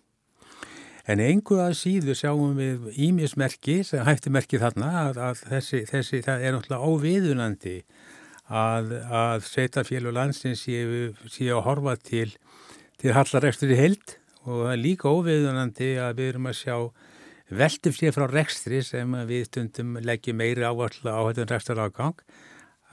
En 1.07 1.21
einhverja 1.23 1.71
síður 1.77 2.17
sjáum 2.19 2.57
við 2.59 2.89
ímismerki 2.99 3.79
sem 3.87 4.03
hætti 4.03 4.31
merki 4.33 4.59
þarna 4.59 4.89
að, 5.05 5.19
að 5.29 5.43
þessi, 5.53 5.83
þessi, 5.87 6.21
það 6.25 6.43
er 6.43 6.55
náttúrulega 6.55 6.89
óviðunandi 6.91 7.75
að, 8.47 8.91
að 9.07 9.45
sveitafél 9.47 10.03
og 10.09 10.17
landsins 10.17 10.65
séu, 10.67 11.13
séu 11.31 11.55
að 11.55 11.65
horfa 11.69 11.95
til 12.03 12.29
til 13.01 13.13
hallarekstur 13.13 13.73
í 13.73 13.77
heild. 13.77 14.17
Og 14.47 14.63
það 14.65 14.73
er 14.73 14.81
líka 14.81 15.11
óviðunandi 15.11 15.89
að 16.01 16.19
við 16.19 16.29
erum 16.31 16.49
að 16.49 16.59
sjá 16.61 16.75
veltum 17.57 17.95
sér 17.95 18.13
frá 18.15 18.27
rekstri 18.31 18.83
sem 18.83 19.17
við 19.27 19.47
stundum 19.47 19.97
leggjum 20.03 20.39
meiri 20.39 20.65
áherslu 20.67 21.11
á 21.11 21.21
þetta 21.29 21.47
rekstur 21.53 21.81
ágang 21.83 22.21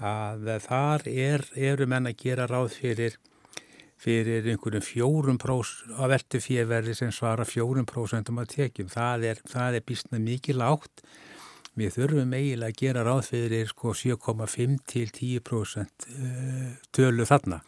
að 0.05 0.50
þar 0.62 1.07
er, 1.11 1.44
eru 1.55 1.87
menn 1.90 2.11
að 2.11 2.18
gera 2.22 2.46
ráð 2.50 2.74
fyrir 2.74 3.18
fyrir 4.05 4.49
einhverjum 4.53 4.85
fjórum 4.85 5.38
prós 5.40 5.79
að 5.97 6.12
veltu 6.14 6.40
férverði 6.45 6.97
sem 6.99 7.12
svara 7.14 7.47
fjórum 7.49 7.87
prósentum 7.88 8.40
að 8.43 8.53
tekjum. 8.59 8.90
Það 8.93 9.27
er, 9.31 9.40
það 9.49 9.79
er 9.79 9.87
bísna 9.88 10.21
mikið 10.21 10.61
lágt. 10.61 11.05
Við 11.75 11.97
þurfum 11.97 12.37
eiginlega 12.37 12.71
að 12.71 12.79
gera 12.85 13.03
ráð 13.07 13.25
fyrir 13.33 13.73
sko 13.73 13.95
7,5 13.99 14.77
til 14.93 15.09
10% 15.11 16.07
eh, 16.12 16.71
tölu 16.95 17.27
þarna. 17.27 17.59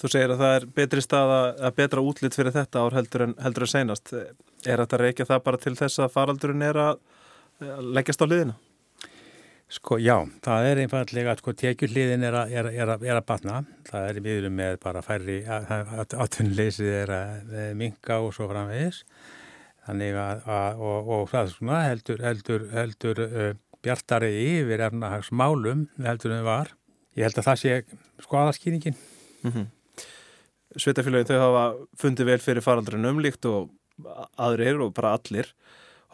Þú 0.00 0.10
segir 0.10 0.32
að 0.34 0.42
það 0.42 0.56
er 0.56 0.66
betri 0.80 1.04
stað 1.04 1.32
að 1.36 1.76
betra 1.78 2.02
útlitt 2.02 2.34
fyrir 2.34 2.54
þetta 2.56 2.82
ár 2.82 2.96
heldur 2.96 3.28
en, 3.28 3.36
heldur 3.44 3.68
en 3.68 3.70
senast. 3.70 4.14
Er 4.16 4.82
þetta 4.82 4.98
reykja 4.98 5.28
það 5.28 5.44
bara 5.46 5.60
til 5.62 5.76
þess 5.78 6.02
að 6.02 6.14
faraldurinn 6.16 6.64
er 6.66 6.80
að 6.80 7.02
leggjast 7.92 8.24
á 8.24 8.26
liðina? 8.26 8.56
Sko 9.72 9.96
já, 9.96 10.18
það 10.44 10.66
er 10.68 10.80
einfallega 10.82 11.32
að 11.32 11.38
sko 11.40 11.52
tekjuliðin 11.56 12.26
er, 12.28 12.34
er, 12.52 12.66
er, 12.74 12.90
er 12.92 13.16
að 13.16 13.24
batna. 13.30 13.62
Það 13.88 14.08
er 14.10 14.18
við 14.26 14.48
með 14.52 14.74
bara 14.82 15.00
færri 15.04 15.38
atvinnleysið 15.48 16.90
er 16.98 17.12
að 17.16 17.54
minka 17.80 18.18
og 18.20 18.34
svo 18.36 18.50
framvegis. 18.50 19.00
Þannig 19.86 20.18
að, 20.20 20.44
að 20.58 20.84
og, 20.84 21.08
og 21.16 21.24
það 21.32 21.54
svona, 21.54 21.80
heldur, 21.88 22.20
heldur, 22.22 22.68
heldur 22.76 23.24
uh, 23.24 23.48
bjartari 23.82 24.30
yfir 24.60 24.84
efnahagsmálum 24.90 25.88
heldur 26.04 26.36
en 26.36 26.46
var. 26.46 26.76
Ég 27.16 27.26
held 27.26 27.40
að 27.40 27.48
það 27.48 27.60
sé 27.62 27.80
sko 28.26 28.42
aðarskýringin. 28.42 28.98
Mm 29.42 29.52
-hmm. 29.52 29.66
Sveitafélagin 30.76 31.32
þau 31.32 31.40
hafa 31.40 31.64
fundið 32.00 32.26
vel 32.26 32.40
fyrir 32.44 32.64
faraldurinn 32.64 33.08
umlíkt 33.08 33.48
og 33.48 33.72
aðrir 34.36 34.80
og 34.80 34.94
bara 34.94 35.16
allir 35.16 35.48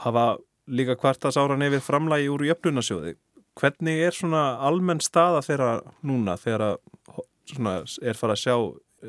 hafa 0.06 0.36
líka 0.66 0.96
hvartas 0.96 1.36
ára 1.36 1.56
nefið 1.56 1.82
framlægi 1.82 2.28
úr 2.28 2.44
jöfnunasjóði. 2.48 3.16
Hvernig 3.58 4.04
er 4.06 4.14
svona 4.14 4.42
almenn 4.62 5.00
staða 5.02 5.42
þeirra 5.42 5.72
núna 6.06 6.36
þegar 6.38 6.66
er 6.68 8.18
fara 8.18 8.36
að 8.36 8.42
sjá, 8.42 8.54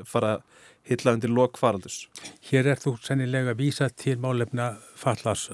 fara 0.09 0.31
að 0.37 0.65
hitla 0.89 1.13
undir 1.17 1.33
lokfaraldus? 1.33 2.07
Hér 2.49 2.71
er 2.73 2.81
þú 2.81 2.95
sennilega 3.03 3.53
að 3.53 3.61
vísa 3.61 3.89
til 3.93 4.17
málefna 4.21 4.71
fallars 4.97 5.49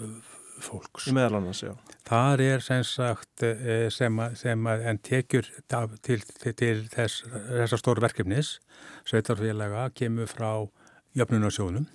fólks. 0.63 1.09
Í 1.09 1.15
meðalannans, 1.15 1.63
já. 1.65 1.73
Það 2.07 2.43
er 2.45 2.63
sem 2.63 2.83
sagt 2.87 3.43
eh, 3.43 3.87
sem, 3.93 4.21
sem 4.39 4.67
en 4.71 5.01
tekjur 5.03 5.49
til, 5.67 6.21
til, 6.39 6.53
til 6.53 6.85
þess, 6.93 7.25
þessar 7.25 7.81
stóru 7.81 8.03
verkefnis 8.05 8.59
sveitarfélaga 9.09 9.89
kemur 9.97 10.29
frá 10.29 10.49
jöfnunarsjónum 11.17 11.87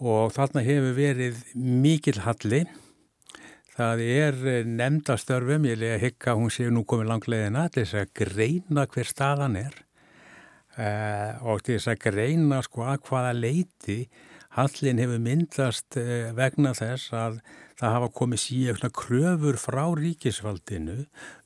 og 0.00 0.32
þarna 0.36 0.64
hefur 0.64 0.94
verið 0.96 1.42
mikil 1.54 2.22
halli. 2.24 2.64
Það 3.70 4.02
er 4.02 4.40
nefndastörfum, 4.66 5.68
ég 5.70 5.78
lega 5.78 6.00
hikka 6.02 6.34
hún 6.38 6.50
séu 6.52 6.72
nú 6.74 6.82
komið 6.88 7.12
langlegina 7.12 7.68
til 7.70 7.84
þess 7.84 8.00
að 8.00 8.10
greina 8.18 8.86
hver 8.90 9.08
staðan 9.08 9.60
er. 9.60 9.78
Uh, 10.80 11.36
og 11.50 11.62
til 11.66 11.76
þess 11.76 11.90
að 11.92 12.02
greina 12.08 12.60
sko 12.64 12.84
að 12.86 13.00
hvaða 13.08 13.32
leiti 13.36 14.00
Hallin 14.56 14.98
hefur 14.98 15.20
myndast 15.22 15.94
eh, 16.00 16.32
vegna 16.34 16.72
þess 16.74 17.12
að 17.14 17.36
það 17.78 17.92
hafa 17.94 18.08
komið 18.18 18.40
síðan 18.42 18.94
kröfur 18.98 19.58
frá 19.62 19.84
ríkisfaldinu 19.94 21.04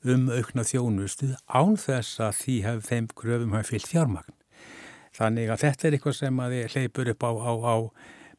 um 0.09 0.23
aukna 0.33 0.65
þjónustu 0.65 1.35
án 1.45 1.77
þess 1.77 2.17
að 2.25 2.39
því 2.39 2.55
hef, 2.65 2.79
þeim 2.89 3.09
kröfum 3.13 3.53
hafa 3.53 3.69
fyllt 3.69 3.91
fjármagn. 3.91 4.33
Þannig 5.13 5.53
að 5.53 5.61
þetta 5.67 5.87
er 5.87 5.97
eitthvað 5.99 6.17
sem 6.17 6.41
að 6.41 6.55
þið 6.55 6.73
hleypur 6.73 7.11
upp 7.13 7.27
á, 7.29 7.31
á, 7.45 7.53
á 7.61 7.75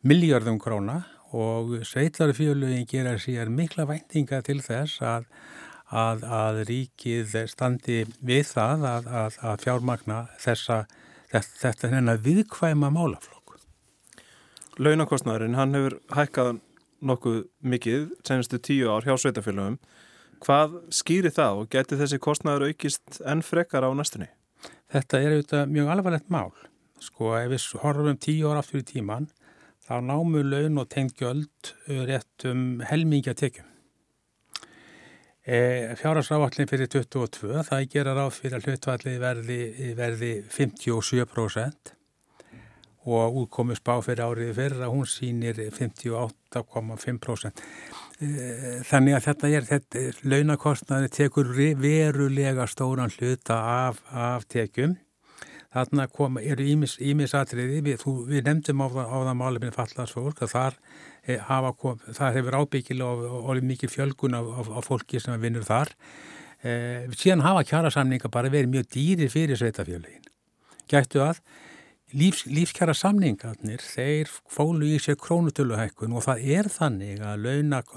miljardum 0.02 0.58
króna 0.58 0.98
og 1.34 1.72
sveitarfjölugin 1.86 2.86
gera 2.90 3.16
sér 3.18 3.50
mikla 3.50 3.86
væntinga 3.88 4.42
til 4.46 4.60
þess 4.62 5.02
að, 5.02 5.30
að, 5.90 6.26
að 6.26 6.60
ríkið 6.70 7.38
standi 7.50 8.04
við 8.20 8.44
það 8.52 8.86
að, 8.90 9.40
að 9.42 9.64
fjármagna 9.64 10.20
þessa, 10.42 10.84
þetta, 11.32 11.90
hennar 11.94 12.22
viðkvæma 12.22 12.90
málafló. 12.90 13.36
Launakostnæðurinn, 14.76 15.56
hann 15.56 15.72
hefur 15.72 15.94
hækkað 16.12 16.58
nokkuð 17.08 17.36
mikið 17.64 18.10
senastu 18.28 18.58
tíu 18.60 18.90
ár 18.92 19.06
hjá 19.06 19.14
sveitafélagum. 19.16 19.78
Hvað 20.44 20.74
skýri 20.92 21.30
það 21.32 21.62
og 21.62 21.70
geti 21.72 21.96
þessi 21.96 22.18
kostnæður 22.20 22.66
aukist 22.68 23.20
enn 23.24 23.40
frekar 23.44 23.86
á 23.88 23.90
næstunni? 23.96 24.28
Þetta 24.92 25.20
er 25.22 25.36
auðvitað 25.36 25.72
mjög 25.72 25.92
alvarlegt 25.94 26.28
mál. 26.32 26.52
Sko 27.00 27.32
ef 27.38 27.48
við 27.54 27.64
horfum 27.80 28.20
tíu 28.20 28.50
ár 28.50 28.60
aftur 28.60 28.82
í 28.82 28.86
tíman 28.90 29.30
þá 29.86 29.96
námu 30.02 30.42
laun 30.42 30.82
og 30.82 30.90
tengjöld 30.90 31.72
rétt 31.86 32.46
um 32.50 32.82
helmingja 32.86 33.36
tekjum. 33.38 33.66
E, 35.46 35.94
Fjárhagsáallin 35.94 36.66
fyrir 36.66 36.88
22, 36.90 37.62
það 37.68 37.84
gera 37.92 38.16
ráð 38.18 38.32
fyrir 38.40 38.56
að 38.58 38.64
hlutvallið 38.66 39.20
verði, 39.22 39.58
verði 39.94 40.32
57% 40.50 41.92
og 43.06 43.36
útkomið 43.44 43.78
spá 43.78 43.92
fyrir 44.02 44.24
árið 44.26 44.50
fyrir 44.56 44.82
að 44.82 44.90
hún 44.96 45.06
sýnir 45.06 45.60
58,5%. 45.70 47.62
E, 48.18 48.26
þannig 48.88 49.14
að 49.14 49.26
þetta 49.28 49.52
er, 49.52 49.70
þetta 49.70 50.02
launakostnaði 50.26 51.12
tekur 51.14 51.54
verulega 51.54 52.66
stóran 52.66 53.14
hluta 53.14 53.62
af, 53.86 54.02
af 54.10 54.50
tekjum. 54.50 54.98
Þarna 55.76 56.06
kom, 56.08 56.38
eru 56.40 56.64
ímisatriði, 56.64 57.82
við, 57.84 58.04
við 58.30 58.46
nefndum 58.46 58.80
á, 58.80 58.86
á 58.88 59.16
það 59.28 59.34
málefni 59.36 59.72
fallarsfólk 59.74 60.38
að 60.46 60.54
þar 60.54 60.78
kom, 61.76 61.98
það 62.06 62.38
hefur 62.38 62.56
ábyggilega 62.62 63.10
og, 63.28 63.50
og 63.50 63.60
mikið 63.66 63.92
fjölgun 63.92 64.38
af, 64.38 64.48
af, 64.62 64.72
af 64.80 64.88
fólki 64.88 65.20
sem 65.20 65.36
vinnur 65.42 65.66
þar. 65.66 65.92
Eh, 66.64 67.04
síðan 67.12 67.44
hafa 67.44 67.66
kjærasamninga 67.68 68.32
bara 68.32 68.48
verið 68.48 68.72
mjög 68.72 68.88
dýri 68.96 69.28
fyrir 69.28 69.60
sveitafjöluðin. 69.60 70.24
Gættu 70.88 71.20
að 71.26 71.42
lífs, 72.16 72.46
lífskjæra 72.48 72.94
samningarnir, 72.96 73.82
þeir 73.84 74.30
fólu 74.48 74.88
í 74.94 75.00
sér 75.02 75.18
krónutöluhækkun 75.20 76.16
og 76.16 76.24
það 76.24 76.46
er 76.56 76.70
þannig 76.72 77.20
að 77.20 77.50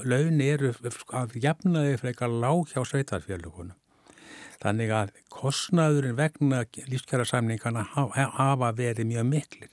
laun 0.03 0.41
eru 0.43 0.73
að 1.15 1.37
jafnaði 1.39 1.99
frekar 2.01 2.33
lág 2.43 2.73
hjá 2.73 2.83
sveitarfjöluðunum. 2.83 3.77
Þannig 4.59 4.91
að 4.91 5.11
kostnaðurinn 5.31 6.17
vegna 6.17 6.65
lífskjæra 6.89 7.25
samningana 7.27 7.85
hafa 7.95 8.71
verið 8.75 9.07
mjög 9.07 9.27
miklir. 9.29 9.69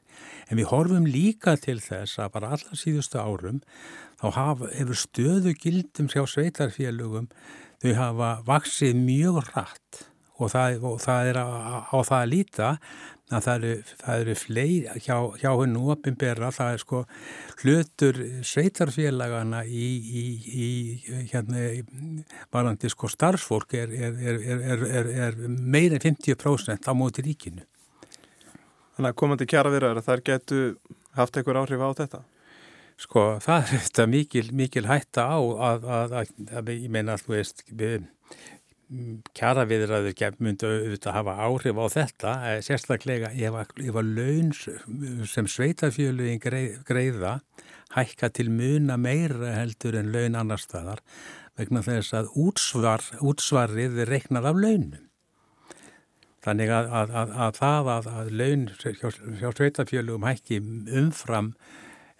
En 0.46 0.60
við 0.60 0.70
horfum 0.70 1.08
líka 1.10 1.56
til 1.58 1.80
þess 1.82 2.20
að 2.22 2.32
bara 2.36 2.52
allar 2.54 2.78
síðustu 2.78 3.18
árum 3.18 3.62
þá 4.20 4.26
hafa, 4.36 4.70
hefur 4.72 5.00
stöðu 5.00 5.54
gildum 5.58 6.10
hjá 6.12 6.22
sveitarfélugum, 6.30 7.26
þau 7.82 7.92
hafa 7.98 8.30
vaksið 8.46 9.00
mjög 9.00 9.42
rætt 9.50 10.06
og 10.36 10.52
það, 10.52 10.78
og 10.84 11.00
það 11.02 11.30
er 11.32 11.40
á, 11.40 11.46
á 11.90 11.98
það 12.04 12.18
að 12.20 12.30
líta 12.32 12.70
það 13.26 13.48
eru, 13.56 13.70
það 14.00 14.20
eru 14.22 14.34
fleiri 14.38 15.00
hjá, 15.02 15.16
hjá 15.40 15.48
hennu 15.50 15.86
opinberra, 15.90 16.52
það 16.54 16.74
er 16.74 16.82
sko 16.82 17.00
hlutur 17.62 18.20
sveitarfélagana 18.46 19.64
í, 19.66 19.88
í, 20.22 20.26
í 20.46 20.68
hérna 21.32 21.64
varandi 22.54 22.90
sko 22.92 23.10
starfsfólk 23.10 23.74
er, 23.80 23.96
er, 24.10 24.38
er, 24.62 25.10
er 25.26 25.40
meira 25.48 25.98
en 25.98 26.06
50% 26.06 26.86
á 26.86 26.92
móti 26.94 27.26
ríkinu. 27.26 27.66
Þannig 28.96 29.10
að 29.10 29.18
komandi 29.20 29.50
kjara 29.50 29.74
viðraður 29.74 30.00
að 30.00 30.06
þær 30.06 30.24
getu 30.30 30.62
haft 31.18 31.36
einhver 31.36 31.60
áhrif 31.60 31.82
á 31.82 31.90
þetta? 31.98 32.22
Sko 32.96 33.24
það 33.44 33.58
er 33.58 33.72
þetta 33.72 34.06
mikil, 34.08 34.46
mikil 34.56 34.86
hætta 34.88 35.26
á 35.28 35.36
að, 35.36 35.90
að, 35.98 36.14
að, 36.20 36.30
að 36.62 36.70
ég 36.78 36.92
meina 36.94 37.18
þú 37.20 37.34
veist 37.34 37.66
kjara 39.34 39.64
viðraður 39.66 40.36
myndu 40.38 40.68
auðvitað 40.70 41.10
að 41.10 41.16
hafa 41.16 41.32
áhrif 41.46 41.78
á 41.82 41.86
þetta 41.90 42.34
sérstaklega 42.62 43.32
ef 43.34 43.96
að 43.98 44.12
laun 44.14 44.52
sem 45.26 45.48
sveitafjöluðin 45.50 46.38
greiða 46.86 47.40
hækka 47.96 48.30
til 48.30 48.46
muna 48.52 48.96
meira 48.96 49.56
heldur 49.56 49.98
en 49.98 50.12
laun 50.14 50.38
annar 50.38 50.62
staðar 50.62 51.02
vegna 51.56 51.82
þess 51.82 52.14
að 52.14 52.30
útsvar, 52.38 53.02
útsvarið 53.24 53.98
er 54.04 54.12
reiknað 54.12 54.50
af 54.52 54.60
launum. 54.60 55.04
Þannig 56.46 56.70
að, 56.70 56.88
að, 56.94 57.14
að, 57.18 57.36
að 57.42 57.56
það 57.58 57.92
að 57.96 58.32
laun 58.38 58.66
hjá, 58.78 59.10
hjá 59.40 59.48
sveitafjölugum 59.50 60.26
hækki 60.28 60.60
umfram 61.00 61.54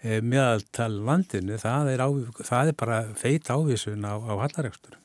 e, 0.01 0.19
meðaltal 0.19 0.91
landinu, 0.91 1.59
það 1.61 1.93
er, 1.93 2.03
á, 2.03 2.09
það 2.43 2.71
er 2.73 2.79
bara 2.81 3.03
feit 3.15 3.47
ávísun 3.47 4.03
á, 4.03 4.19
á 4.19 4.33
hallaregstur. 4.43 4.97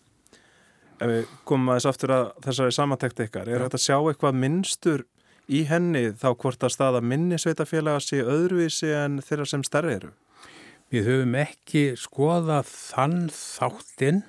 Ef 1.03 1.11
við 1.11 1.31
komum 1.49 1.73
aðeins 1.73 1.89
aftur 1.91 2.15
að 2.15 2.29
þessari 2.45 2.75
samantækti 2.77 3.27
ykkar, 3.27 3.49
er 3.51 3.65
þetta 3.65 3.79
að 3.81 3.85
sjá 3.87 3.97
eitthvað 3.99 4.39
minnstur 4.39 5.05
í 5.51 5.65
henni 5.67 6.05
þá 6.19 6.29
hvort 6.31 6.63
að 6.63 6.75
staða 6.77 7.01
minni 7.03 7.39
sveitafélaga 7.41 8.03
sé 8.05 8.21
öðruvísi 8.23 8.93
en 8.95 9.19
þeirra 9.25 9.49
sem 9.51 9.65
stærri 9.67 9.97
eru? 9.99 10.13
Við 10.93 11.09
höfum 11.09 11.39
ekki 11.41 11.85
skoðað 11.99 12.69
þann 12.69 13.19
þáttinn 13.35 14.23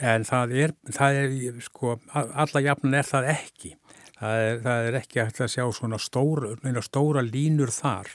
en 0.00 0.26
það 0.26 0.56
er, 0.58 0.74
það 0.92 1.20
er 1.22 1.62
sko, 1.62 1.96
alla 2.12 2.64
jafnun 2.64 2.98
er 2.98 3.06
það 3.06 3.28
ekki. 3.36 3.76
Það 4.22 4.40
er, 4.46 4.58
það 4.62 4.88
er 4.88 4.96
ekki 5.00 5.22
að 5.22 5.50
sjá 5.50 5.64
svona 5.74 5.98
stóra, 5.98 6.52
stóra 6.86 7.24
línur 7.26 7.72
þar 7.74 8.10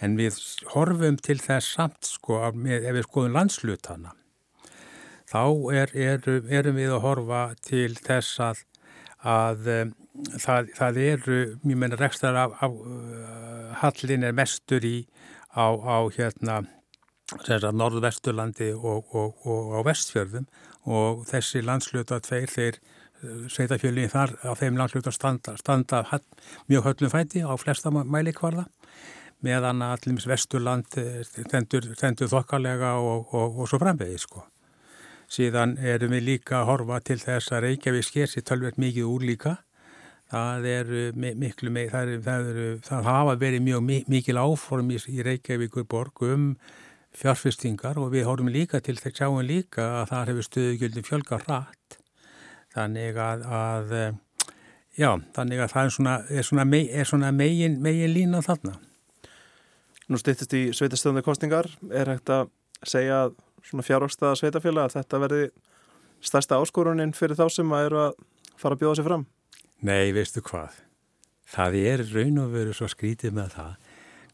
en 0.00 0.16
við 0.18 0.38
horfum 0.74 1.18
til 1.20 1.38
þess 1.42 1.74
samt 1.76 2.06
sko 2.06 2.40
með, 2.54 2.86
ef 2.86 2.96
við 2.96 3.06
skoðum 3.08 3.36
landslutana 3.36 4.14
þá 5.30 5.42
er, 5.76 5.94
er, 5.94 6.28
erum 6.50 6.78
við 6.78 6.94
að 6.96 7.04
horfa 7.04 7.42
til 7.66 7.94
þess 7.96 8.40
að, 8.44 8.62
að 9.22 9.70
um, 9.76 9.94
það, 10.42 10.72
það 10.78 11.00
eru, 11.04 11.40
mjög 11.62 11.82
menna 11.84 12.00
rekstar 12.00 12.38
af, 12.38 12.56
af 12.64 12.76
uh, 12.80 13.72
hallin 13.82 14.26
er 14.26 14.36
mestur 14.36 14.84
í 14.86 14.96
á, 15.54 15.70
á 15.70 15.98
hérna 16.16 16.62
norðvesturlandi 17.70 18.72
og, 18.74 19.14
og, 19.14 19.46
og 19.46 19.76
á 19.78 19.80
vestfjörðum 19.86 20.48
og 20.90 21.22
þessi 21.28 21.62
landsluta 21.62 22.18
tveir 22.24 22.50
þeir 22.50 22.80
sveitafjölinn 23.52 24.10
þar 24.10 24.32
á 24.42 24.52
þeim 24.56 24.78
landluta 24.80 25.12
standa, 25.12 25.56
standa 25.60 26.02
mjög 26.70 26.86
höllum 26.88 27.12
fæti 27.12 27.42
á 27.44 27.52
flesta 27.60 27.92
mælikvarða 27.92 28.66
meðan 29.44 29.84
að 29.84 29.96
allir 29.96 30.28
vesturland 30.28 30.88
þendur 31.50 31.90
eh, 31.92 32.30
þokkalega 32.32 32.94
og, 33.00 33.34
og, 33.34 33.60
og 33.60 33.68
svo 33.68 33.80
framvegið 33.80 34.24
sko. 34.24 34.44
Síðan 35.30 35.76
erum 35.78 36.14
við 36.16 36.26
líka 36.26 36.60
að 36.60 36.68
horfa 36.72 37.00
til 37.06 37.18
þess 37.22 37.52
að 37.54 37.66
Reykjavík 37.68 38.06
sker 38.06 38.30
sér 38.30 38.46
tölvert 38.48 38.80
mikið 38.82 39.06
úr 39.06 39.26
líka. 39.28 39.56
Það 40.30 40.66
miklu 41.14 41.70
það, 41.90 42.12
er, 42.14 42.20
það, 42.22 42.50
er, 42.50 42.78
það 42.86 43.06
hafa 43.06 43.36
verið 43.38 43.64
mjög 43.66 43.86
mikil 44.10 44.38
áform 44.38 44.90
í, 44.94 44.98
Reykjavíkur 45.26 45.86
borg 45.90 46.22
um 46.26 46.52
fjárfestingar 47.14 47.98
og 47.98 48.12
við 48.14 48.28
horfum 48.28 48.50
líka 48.54 48.78
til 48.82 48.94
þess 48.98 49.10
að 49.10 49.16
sjáum 49.18 49.46
líka 49.46 49.86
að 50.00 50.10
það 50.12 50.28
hefur 50.30 50.46
stöðugjöldum 50.46 51.06
fjölga 51.08 51.40
rætt 51.46 51.98
þannig 52.74 53.18
að, 53.18 53.42
að 53.50 53.94
já, 54.98 55.10
þannig 55.34 55.64
að 55.64 55.72
það 55.72 55.88
er 55.88 55.94
svona, 55.96 56.14
er 56.30 56.46
svona, 56.46 56.66
mei, 56.68 56.82
svona 57.08 57.32
megin, 57.34 57.78
megin 57.82 58.14
lína 58.14 58.42
þarna. 58.46 58.76
Nú 60.10 60.18
stýttist 60.18 60.54
í 60.58 60.62
sveitastöðunni 60.74 61.22
kostningar, 61.26 61.70
er 61.94 62.10
hægt 62.10 62.30
að 62.34 62.50
segja 62.86 63.28
svona 63.66 63.86
fjárhagstaða 63.86 64.38
sveitafjöla 64.40 64.86
að 64.86 64.96
þetta 64.98 65.22
verði 65.24 65.44
stærsta 66.20 66.60
áskorunin 66.60 67.14
fyrir 67.16 67.38
þá 67.38 67.46
sem 67.52 67.72
að 67.76 67.86
eru 67.88 68.02
að 68.04 68.18
fara 68.60 68.76
að 68.76 68.82
bjóða 68.82 68.98
sér 68.98 69.08
fram? 69.08 69.26
Nei, 69.80 70.12
veistu 70.16 70.42
hvað? 70.44 70.82
Það 71.50 71.78
er 71.80 72.04
raun 72.12 72.42
og 72.44 72.52
veru 72.54 72.76
svo 72.76 72.90
skrítið 72.90 73.34
með 73.38 73.56
það 73.56 73.72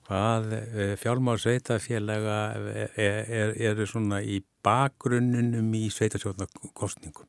hvað 0.06 0.52
eh, 0.54 0.92
fjármál 1.00 1.38
sveitafélaga 1.42 2.36
eru 2.54 2.84
er, 2.94 3.54
er 3.58 3.88
svona 3.90 4.20
í 4.22 4.38
bakgrunnunum 4.62 5.72
í 5.74 5.88
sveitasjóðnarkostningum 5.90 7.26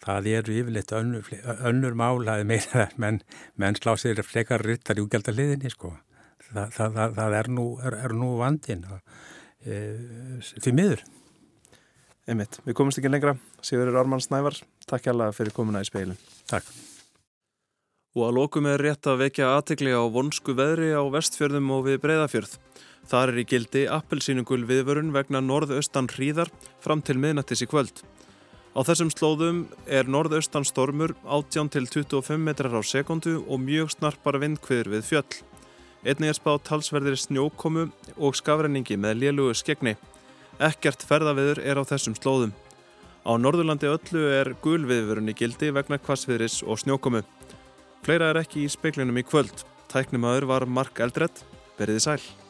það 0.00 0.28
eru 0.32 0.56
yfirleitt 0.60 0.92
önnur, 0.96 1.28
önnur 1.68 1.96
mál 1.98 2.22
að 2.30 2.44
meira 2.48 2.88
menn, 3.02 3.20
menn 3.60 3.78
slá 3.78 3.94
sér 4.00 4.22
frekar 4.26 4.64
ryttar 4.64 4.98
í 4.98 5.04
úgjaldaliðinni 5.04 5.72
sko. 5.72 5.94
Þa, 6.52 6.66
það, 6.74 6.96
það, 6.96 7.14
það 7.18 7.36
er 7.38 7.50
nú, 7.56 7.66
er, 7.82 7.98
er 8.06 8.14
nú 8.16 8.30
vandin 8.40 8.84
e, 8.84 8.98
því 9.62 10.74
miður. 10.76 11.02
Einmitt, 12.28 12.60
við 12.62 12.76
komumst 12.78 13.00
ekki 13.00 13.10
lengra. 13.10 13.34
Sigurður 13.66 13.98
Ármann 14.02 14.22
Snævar, 14.22 14.54
takk 14.86 15.06
hjá 15.06 15.12
alla 15.14 15.32
fyrir 15.34 15.54
komuna 15.54 15.82
í 15.82 15.88
speilin. 15.88 16.18
Takk. 16.50 16.68
Og 18.12 18.26
að 18.28 18.36
lókum 18.36 18.68
er 18.68 18.82
rétt 18.82 19.08
að 19.08 19.22
vekja 19.24 19.54
aðtegli 19.56 19.94
á 19.96 20.02
vonsku 20.12 20.54
veðri 20.54 20.92
á 20.92 21.02
vestfjörðum 21.10 21.70
og 21.72 21.86
við 21.88 22.02
breyðafjörð. 22.02 22.56
Þar 23.08 23.32
er 23.32 23.38
í 23.42 23.46
gildi 23.48 23.82
appelsínungul 23.90 24.62
viðvörun 24.68 25.14
vegna 25.14 25.40
norðaustan 25.42 26.10
hríðar 26.12 26.52
fram 26.84 27.02
til 27.02 27.16
miðnættis 27.18 27.64
í 27.64 27.70
kvöld. 27.70 28.04
Á 28.72 28.80
þessum 28.86 29.10
slóðum 29.12 29.64
er 29.90 30.06
norðaustan 30.08 30.64
stormur 30.68 31.16
18 31.24 31.72
til 31.74 31.88
25 31.88 32.38
metrar 32.40 32.76
á 32.78 32.82
sekundu 32.86 33.40
og 33.42 33.60
mjög 33.64 33.96
snarpar 33.96 34.38
vindkviður 34.40 34.94
við 34.94 35.08
fjöll. 35.08 35.40
Einnig 36.02 36.32
er 36.32 36.34
spáð 36.34 36.64
talsverðir 36.66 37.14
snjókomu 37.20 37.84
og 38.18 38.34
skafrenningi 38.34 38.96
með 38.98 39.20
lélugu 39.20 39.54
skegni. 39.54 39.94
Ekkert 40.58 41.04
ferðaviður 41.06 41.62
er 41.62 41.78
á 41.78 41.86
þessum 41.86 42.16
slóðum. 42.18 42.56
Á 43.22 43.38
Norðurlandi 43.38 43.86
öllu 43.86 44.26
er 44.34 44.50
gulviðvörun 44.64 45.30
í 45.30 45.36
gildi 45.38 45.70
vegna 45.70 46.00
kvassviðris 46.02 46.64
og 46.66 46.82
snjókomu. 46.82 47.22
Fleira 48.02 48.32
er 48.32 48.42
ekki 48.42 48.66
í 48.66 48.70
speiklinum 48.74 49.22
í 49.22 49.26
kvöld. 49.26 49.62
Tæknimaður 49.94 50.50
var 50.50 50.66
Mark 50.66 50.98
Eldredd. 50.98 51.44
Verðið 51.78 52.06
sæl. 52.08 52.41